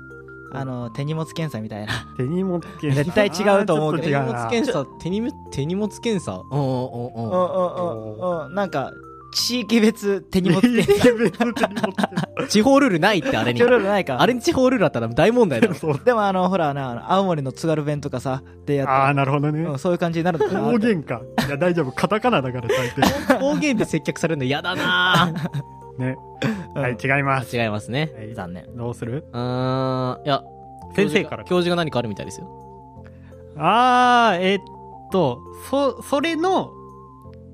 [0.55, 1.93] あの、手荷物検査みたいな。
[2.17, 3.05] 手荷物検査。
[3.05, 4.05] 絶対違うと思うけど。
[4.05, 6.43] 手荷物検査、手荷物、手荷物検査？
[6.51, 7.25] うんうんうんううん。
[7.25, 8.55] んうんうんうん。
[8.55, 8.93] なんか、
[9.33, 11.09] 地域別手荷物別検査。
[11.11, 13.59] 々手荷物検査地方ルールないって、あれに。
[13.59, 13.69] ちょ。
[13.69, 14.21] ルールないか。
[14.21, 15.69] あれに地方ルールあったら大問題だ
[16.05, 19.65] でもあの、ほらな、青森の津軽弁とかさ、でやああっなるほどね。
[19.65, 20.61] た、うん、そういう感じになるのかな。
[20.61, 21.23] 方言か。
[21.47, 21.93] いや大丈夫。
[21.93, 23.39] カタカナだから大抵。
[23.39, 25.33] 方言で接客されるの嫌だな。
[25.99, 26.17] ね。
[26.75, 26.83] うん。
[26.83, 27.57] はい違います。
[27.57, 28.13] 違いますね。
[28.17, 28.35] はい。
[28.35, 28.77] 残念。
[28.77, 29.25] どうする？
[29.33, 30.43] うーん、いや、
[30.95, 31.45] 先生から。
[31.45, 32.49] 教授が何かあるみたいですよ。
[33.59, 34.63] ああえーっ
[35.13, 35.39] と
[35.71, 36.71] そそれの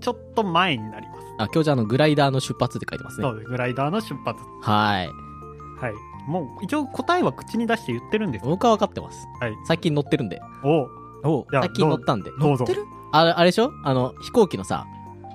[0.00, 3.26] ちょっと前になりますあ、教授あの、グライダーの出発って書いてますね。
[3.26, 3.32] そ。
[3.32, 3.48] うです。
[3.48, 4.40] グライダーの出発。
[4.60, 5.06] はい。
[5.80, 5.94] はい。
[6.26, 8.44] もう一応答えは口に出して言ってるんです。
[8.44, 9.26] 僕は分かってます。
[9.40, 9.56] はい。
[9.66, 10.40] 最近乗ってるんで。
[10.62, 10.82] お。
[10.84, 10.90] う。
[11.24, 12.30] お最近乗ったんで。
[12.38, 12.64] どうぞ。
[12.64, 12.84] 乗ってる？
[13.12, 13.72] あれ、あれでしょ？
[13.84, 14.86] あの、飛行機のさ、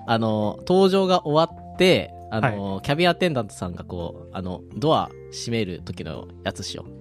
[0.05, 6.93] あの、搭乗が終わって、あの、キャビンアテンダントさんがこう、あの、ドア閉める時のやつしよう。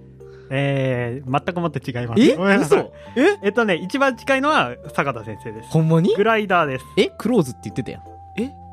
[0.54, 2.22] えー、全くもって違います。
[2.22, 2.34] え？
[2.36, 2.76] 嘘？
[3.16, 3.38] え？
[3.42, 5.70] えっとね一番近いのは坂田先生です。
[5.70, 6.14] ほんまに？
[6.14, 6.84] グライダーです。
[6.98, 7.10] え？
[7.16, 8.02] クローズって言ってたやん。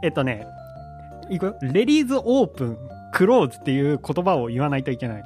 [0.01, 0.07] え？
[0.07, 0.45] っとね
[1.29, 1.55] いくよ？
[1.61, 2.77] レディーズオープン
[3.13, 5.23] クローズっていう言葉を言わないといけない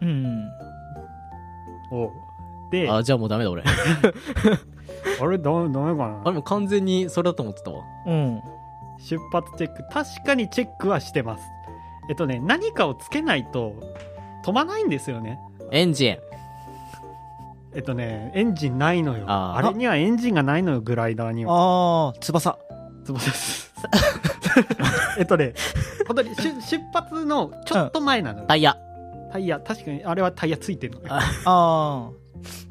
[0.00, 0.48] うん。
[1.92, 2.10] おう
[2.70, 3.62] でああ、じゃあもうダメだ俺。
[3.68, 3.72] れ？
[5.20, 6.20] ダメダメかな？
[6.22, 7.82] あれもう完全にそれだと思ってたわ。
[8.06, 8.42] うん。
[8.98, 11.42] 出発チェック確かにチェックはしてます
[12.08, 13.74] えっとね何かをつけないと
[14.44, 15.40] 飛ばないんですよね
[15.72, 16.18] エンジン。
[17.74, 22.58] えっとねエンジンないのよあーあれにはエンジンがないのよグライダーにはあー、翼。
[23.04, 23.72] つぼです。
[25.18, 25.54] えっとね
[26.06, 28.76] 本当に出出発のちょっと前なのよ、タイヤ。
[29.32, 29.60] タイヤ。
[29.60, 32.10] 確かにあれはタイヤついてるのよああ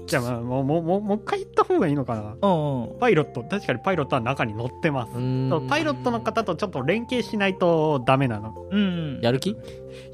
[0.06, 2.22] じゃあまあもうもうもうもう一回言った方がいいのかな。
[2.22, 2.24] ー。
[2.42, 2.94] うん。
[2.94, 3.00] うん。
[3.00, 3.44] パイロット。
[3.44, 5.14] 確かにパイロットは中に乗ってます。
[5.14, 8.54] うーんパイロットの方とちょっと連携しないとダメなの。
[8.70, 9.20] うん。
[9.22, 9.56] やる気？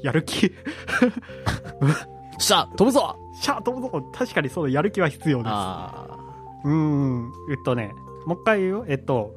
[0.02, 0.52] やる気？
[2.38, 3.16] しゃ飛ぶぞ！
[3.40, 4.10] シャー飛ぶぞ。
[4.12, 5.50] 確かにそうやる気は必要です。
[5.52, 6.06] あ
[6.64, 7.32] うーん。
[7.50, 7.92] えっとね
[8.26, 8.70] もう一回言う。
[8.70, 9.34] よえっと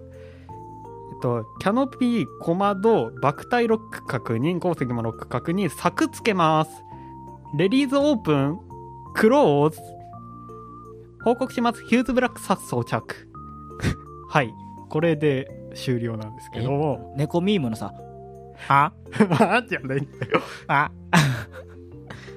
[1.21, 6.71] とキャノピーコマド爆体ロック確認鉱石もロック確認柵つけます。
[7.57, 8.59] レディーズオープン
[9.13, 9.79] クローズ。
[11.23, 11.85] 報告します。
[11.85, 13.29] ヒューズブラックサス装着。
[14.29, 14.53] はい。
[14.89, 16.71] これで終了なんですけど。
[16.71, 17.93] も猫ミームのさ、
[18.67, 18.91] あ？
[19.39, 20.41] あじゃないんだよ。
[20.67, 20.91] あ？
[21.11, 21.71] ー。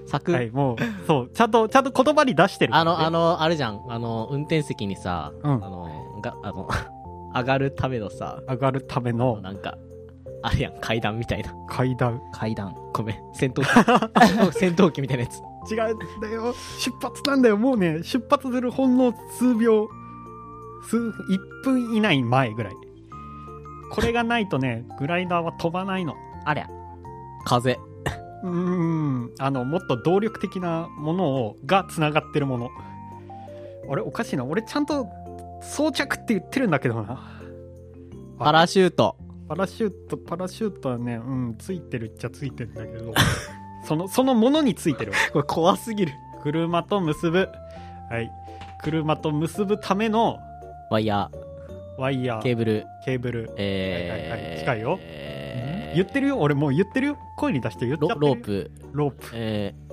[0.07, 1.31] 柵、はいもうそう。
[1.33, 3.81] ちゃんとちゃんと言葉に出してるあの、あの、あれじゃん。
[3.89, 5.53] あの、運転席にさ、うん。
[5.53, 6.69] あの、が、あの、
[7.35, 9.76] 上がるためのさ、上がるためのなんか、
[10.43, 11.53] あれやん、階段みたいな。
[11.68, 12.74] 階段階段。
[12.93, 13.68] ごめん、戦闘機。
[14.59, 15.41] 戦闘機みたいなやつ。
[15.70, 19.89] 違うんだよ出発なんだよもうね出発するほんの数秒
[20.87, 21.12] 数1
[21.62, 22.74] 分以内前ぐらい
[23.91, 26.14] これがないとねグライダーは飛ばないの
[26.45, 26.68] ありゃ。
[27.47, 27.78] 風。
[28.43, 32.70] うーんあのもっと動力的なものをがつながってるもの
[33.91, 35.07] あれおかしいな俺ちゃんと
[35.73, 37.41] 装着って言ってるんだけどな。
[38.39, 39.17] パラシュート。
[39.49, 43.12] パラシュートパラシュートはねうんついてるっちゃついてるんだけど。
[43.85, 45.19] そのそのものについてるわ。
[45.33, 46.12] これ怖すぎる。
[46.43, 47.49] 車と結ぶ。
[48.11, 48.31] はい。
[48.83, 50.39] 車と結ぶための
[50.91, 51.31] ワイヤ
[51.99, 52.39] ワイヤー。
[52.41, 53.51] ー、ケーブル、ケーブル。
[53.57, 54.59] えー、はいはいはい。
[54.59, 54.99] 近いよ。
[55.01, 55.34] えー
[55.95, 56.39] 言ってるよ？
[56.39, 57.19] 俺もう言ってるよ？
[57.37, 58.35] 声に出して言っちゃロってるよ？
[58.35, 59.31] ロープ、ロープ。
[59.35, 59.85] えー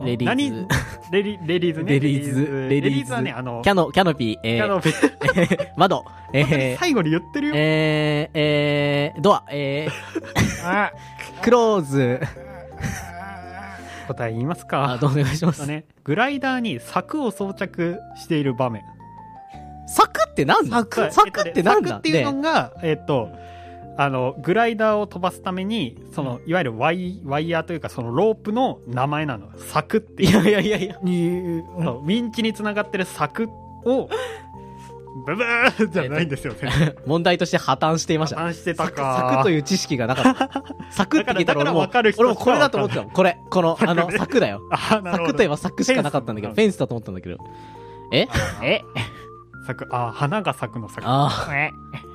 [0.00, 0.50] おレディー何？
[0.50, 0.66] ズ、
[1.12, 1.92] レリレディーズね？
[1.94, 2.30] レディーズ。
[2.30, 2.50] レディーズ。
[2.50, 2.68] レディーズ。
[2.68, 5.68] レディーズはねあのキャノ、キャノピー、えキャノー、ピー。
[5.76, 9.88] 窓、えー、最後に言ってるよ、えー、えー、ドア、え
[10.64, 12.20] あー、クローズ、
[14.08, 15.66] 答え言いますあ、かどうお願いします。
[15.66, 18.82] ね、グライダーに柵を装着している場面。
[19.86, 20.78] 柵ってなんだ？
[20.78, 21.10] 柵。
[21.12, 21.88] 柵ってなんだ？
[21.90, 23.30] 柵っていうのが、えっ、と
[23.96, 29.48] あのグライダーを飛ばすためにそのいわゆるワイワイヤーというかそのロープの名前なの。
[29.56, 30.48] 柵っていう。
[30.48, 30.98] いやいやいやいや。
[31.02, 33.48] に、そうウィンチにつながってる柵
[33.84, 34.08] を
[35.26, 38.36] ブブーじゃないんですよ、全然問題として破綻していました。
[38.36, 39.30] 破綻してた柵か。
[39.30, 40.62] 柵という知識がなかった。
[40.90, 43.02] 柵って聞いたら俺もだからだから分かる、人俺もこれだと思ってた。
[43.02, 43.10] もん。
[43.12, 44.60] これ、この、あの、柵だよ。
[44.72, 45.26] あなるほど。
[45.26, 46.78] 柵といえば柵しかなかったんだけど、フェンス。
[46.78, 47.38] だと思ったんだけど。
[48.10, 48.26] え？
[48.62, 48.82] え？
[49.68, 49.86] 柵。
[49.92, 51.06] あ花が咲くの柵。
[51.06, 51.30] あ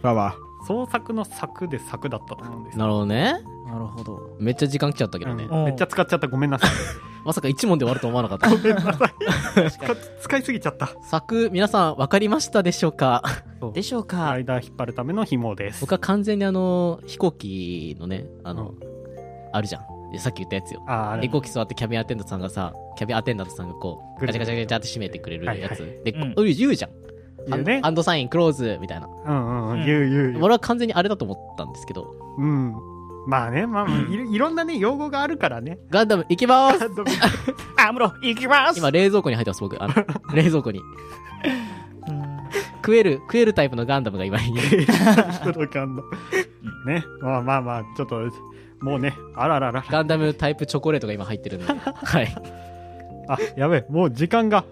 [0.03, 0.35] ババ
[0.69, 3.33] 創作の柵で柵だったと思うんですあ、なるほどね。
[3.65, 4.35] なるほど。
[4.39, 5.45] めっちゃ時間来ちゃったけどね。
[5.49, 6.69] うんめっちゃ使っちゃったごめんなさい
[7.25, 8.49] まさか一問で終わると思わなかった。
[8.49, 13.23] ごめんなさい 使使いすぎちゃった柵、皆さん分かりましたでしょうか？
[13.73, 14.31] でしょうグか？
[14.31, 18.89] ライダー引っ張るための紐です僕は完全にあの、飛行機のね、あの、うん
[19.51, 20.11] あるじゃん。
[20.11, 20.83] でさっき言ったやつよ。
[20.87, 25.79] あーあれ飛行機座ってキャビンアテンダントさんがさ、キャビンアテンダントさんがこう、ガチャガチャガチャって閉めてくれるやつ。
[25.81, 26.91] はいはいで、うん言うじゃん。
[27.47, 27.81] 言うね。
[27.83, 29.07] ハンドサインクローズみたいな。
[29.07, 29.81] うんうんううん。
[29.81, 30.43] ん言う言う言う。
[30.43, 32.75] 俺は完全にあれだと思ったんですけど、うん。
[33.27, 35.77] まあねまあまあいろいろんなね用語があるからね。
[35.89, 36.85] ガンダム行きまーす
[37.81, 38.79] アムロ、行きます。
[38.79, 39.81] 今冷蔵庫に入ってます、僕。
[39.81, 39.93] あの、
[40.33, 40.79] 冷蔵庫に。
[40.79, 42.29] うん
[42.81, 44.85] 食える、食えるタイプのガンダムが今いる。
[45.43, 46.01] 届かんの
[46.85, 47.03] ね。
[47.21, 48.21] まあまあまあちょっと
[48.79, 49.83] もうねあららら。
[49.87, 51.65] ガンダムタイプチョコレートが今入ってるんで。
[51.67, 52.35] はい。
[53.27, 54.63] あやべえもう時間が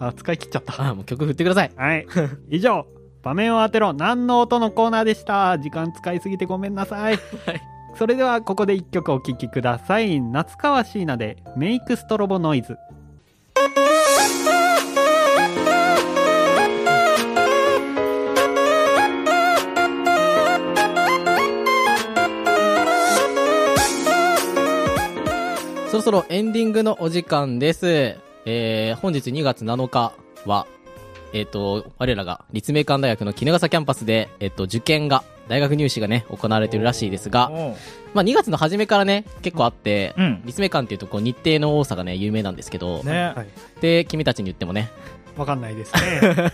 [0.00, 0.80] あ使い切っちゃった。
[0.80, 1.72] あ、もう曲振ってください。
[1.76, 2.06] はい。
[2.50, 2.86] 以上
[3.22, 5.58] 場面を当てろ何の音のコーナーでした。
[5.58, 7.18] 時間使いすぎてごめんなさい。
[7.46, 7.60] はい。
[7.96, 10.20] それではここで一曲お聴きください。
[10.20, 12.76] 夏川椎名でメイクストロボノイズ。
[25.88, 28.27] そろそろエンディングのお時間です。
[28.44, 30.12] えー、本日2月7日
[30.46, 30.66] は、
[31.32, 37.50] えっ、と、我らが立命館大学の衣笠キャンパスで、えっ、と、受験が、大学入試がね、行われてるらしいですが、
[38.14, 40.42] まあ2月の初めからね、結構あって、うん。
[40.44, 43.32] 立命館っていうとこう日程の多さがね、有名なんですけど、ね。
[43.34, 43.46] はい
[43.80, 44.90] で、君たちに言ってもね、
[45.36, 46.52] わかんないですね。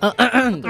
[0.00, 0.14] あ、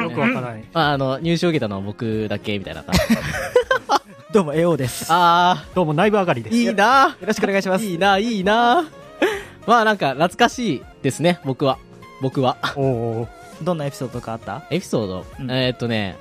[0.01, 0.65] よくわからない。
[0.73, 2.85] まあ、あの、入試を受けたのは僕だけ、みたいな。
[4.33, 5.07] どうも、AO です。
[5.09, 6.57] あどうも内部上がりです。
[6.57, 7.85] ー、いいなよろしくお願いします。
[7.85, 8.85] いいな、いいな。
[9.67, 11.79] まあなんか懐かしいですね、僕は。
[12.21, 12.57] 僕は。
[12.77, 13.29] おお
[13.63, 14.65] どんなエピソードとかあった？
[14.71, 16.17] エピソード、うんえーっとね、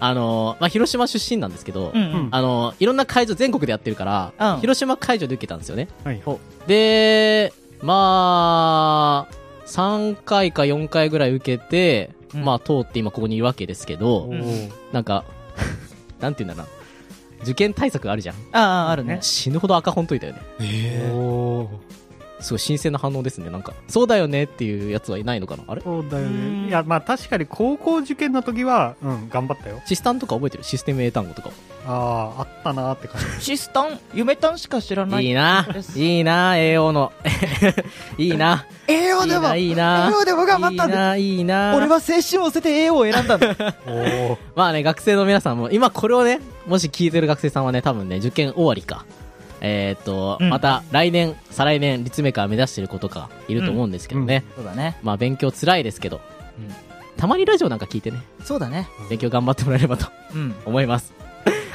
[0.00, 5.88] あのーまあ、広島出身なんですけど、うんうんあのーいろんな会場全国でやってるから、うん広島会場で受けたんですよね。
[6.04, 6.22] はい
[6.66, 7.52] で、
[7.82, 9.34] まあ、
[9.66, 15.24] 3回か4回ぐらい受けて、うんまあ、通って今ここにいるわけですけど、おんーなんか、
[16.20, 16.82] なんて言うんだろうな。
[17.44, 18.36] 受験対策あるじゃん。
[18.52, 19.18] ああ、あるね。
[19.20, 20.40] 死ぬほど赤本といたよね。
[21.12, 21.68] おー
[22.42, 23.48] すごい新鮮な反応ですね。
[23.50, 25.64] なんか、そうだよねっていうやつはいないのかな？
[25.68, 25.80] あれ？
[25.82, 30.64] そうだようんねいやまあ確かに高校受験の時はうん頑張ったよシスタンとか覚えてる？
[30.64, 31.50] システム英単語とか。
[31.84, 35.26] あああったなーって感じ シスタン、夢タンしか知らない。
[35.26, 35.66] いいな
[35.96, 37.12] いいな栄養の。
[38.18, 41.16] いいな AO いいな、いいな AO でも頑張ったんだ。
[41.16, 43.74] いいな、いいな俺は青春を捨てて AO を選んだんだ。
[43.86, 43.90] お
[44.32, 49.04] おまあね、学生の皆さんも、今これをね、もし聞いてる学生さんはね、多分ね、受験終わりか。
[49.64, 54.44] えーっと、うんまた来年、再来年、立命館目指してる子とかいると思うんですけどね。
[54.56, 54.98] そうだね。
[55.02, 56.20] まあ勉強辛いですけど、
[57.16, 58.88] たまにラジオなんか聞いてね、そうだね。
[59.08, 60.54] 勉強頑張ってもらえればとうん。
[60.66, 61.12] 思います。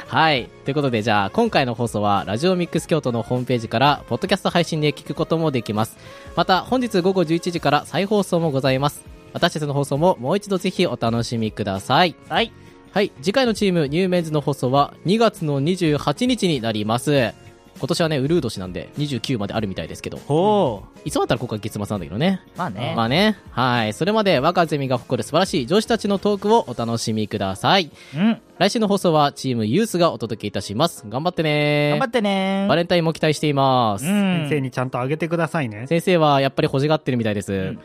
[0.06, 0.48] はい。
[0.64, 5.98] ということで、じゃあ、今回の放送は、ラジオミックス京都のホームページから、ポッドキャスト配信で聞くこともできます。
[6.34, 9.04] また、本日午後11時から再放送もございます。
[9.34, 12.14] 私たちの放送ももう一度ぜひお楽しみください。
[12.30, 12.50] はい。
[12.92, 13.12] はい。
[13.20, 17.34] 次回のチーム、ニューメンズの放送は、2月の28日になります。
[17.78, 22.42] 今年はね、ウルー年なんで、29まであるみたいですけど、ほいつもだったらここは月末なんだけどね。
[22.54, 22.58] う。
[22.58, 22.94] まあね。
[22.96, 23.38] まあね。
[23.50, 23.92] はい。
[23.92, 27.90] それまで、若ゼミが誇る素晴らしい上司たちのトークをお楽しみください。
[28.14, 28.40] うん。
[28.58, 31.04] 来週の放送はチームユースがお届けいたします。
[31.08, 34.04] 頑張ってね頑張ってねバレンタインも期待しています。
[34.04, 35.86] うん先生にちゃんとあげてくださいね。
[35.86, 37.76] 先生はやっぱり欲しがってるみたいです。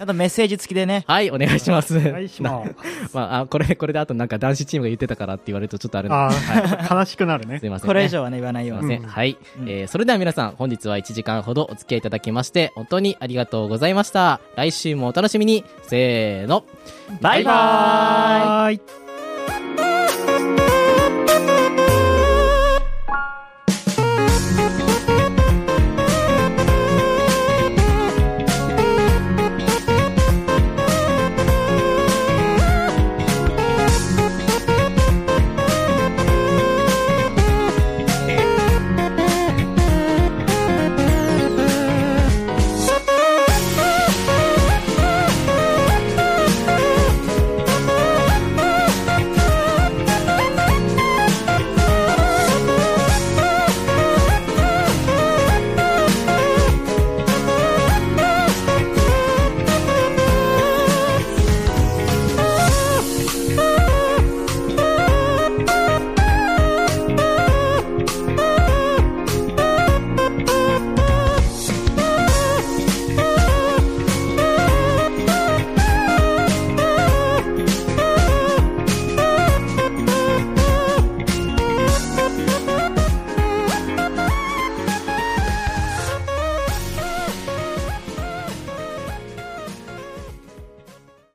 [0.00, 1.04] あとメッセージ付きでね。
[1.08, 1.96] はい、お願いします。
[1.96, 2.74] お願いします。
[3.14, 7.70] まあ、あこれ、これであとなんか男子チームが言ってたからって言われるとちょっとあれなんあでー悲しくなるねすい。
[7.70, 7.88] ません、ね。
[7.88, 8.96] これ以上はね、言わないように。
[8.96, 14.40] うんはい、うんえーそれでは皆さん、本日は1時間ほどお付き合いいただきまして、本当にありがとうございました。
[14.56, 15.64] 来週もお楽しみに。
[15.82, 16.64] せーの。
[17.20, 19.09] バイバーイ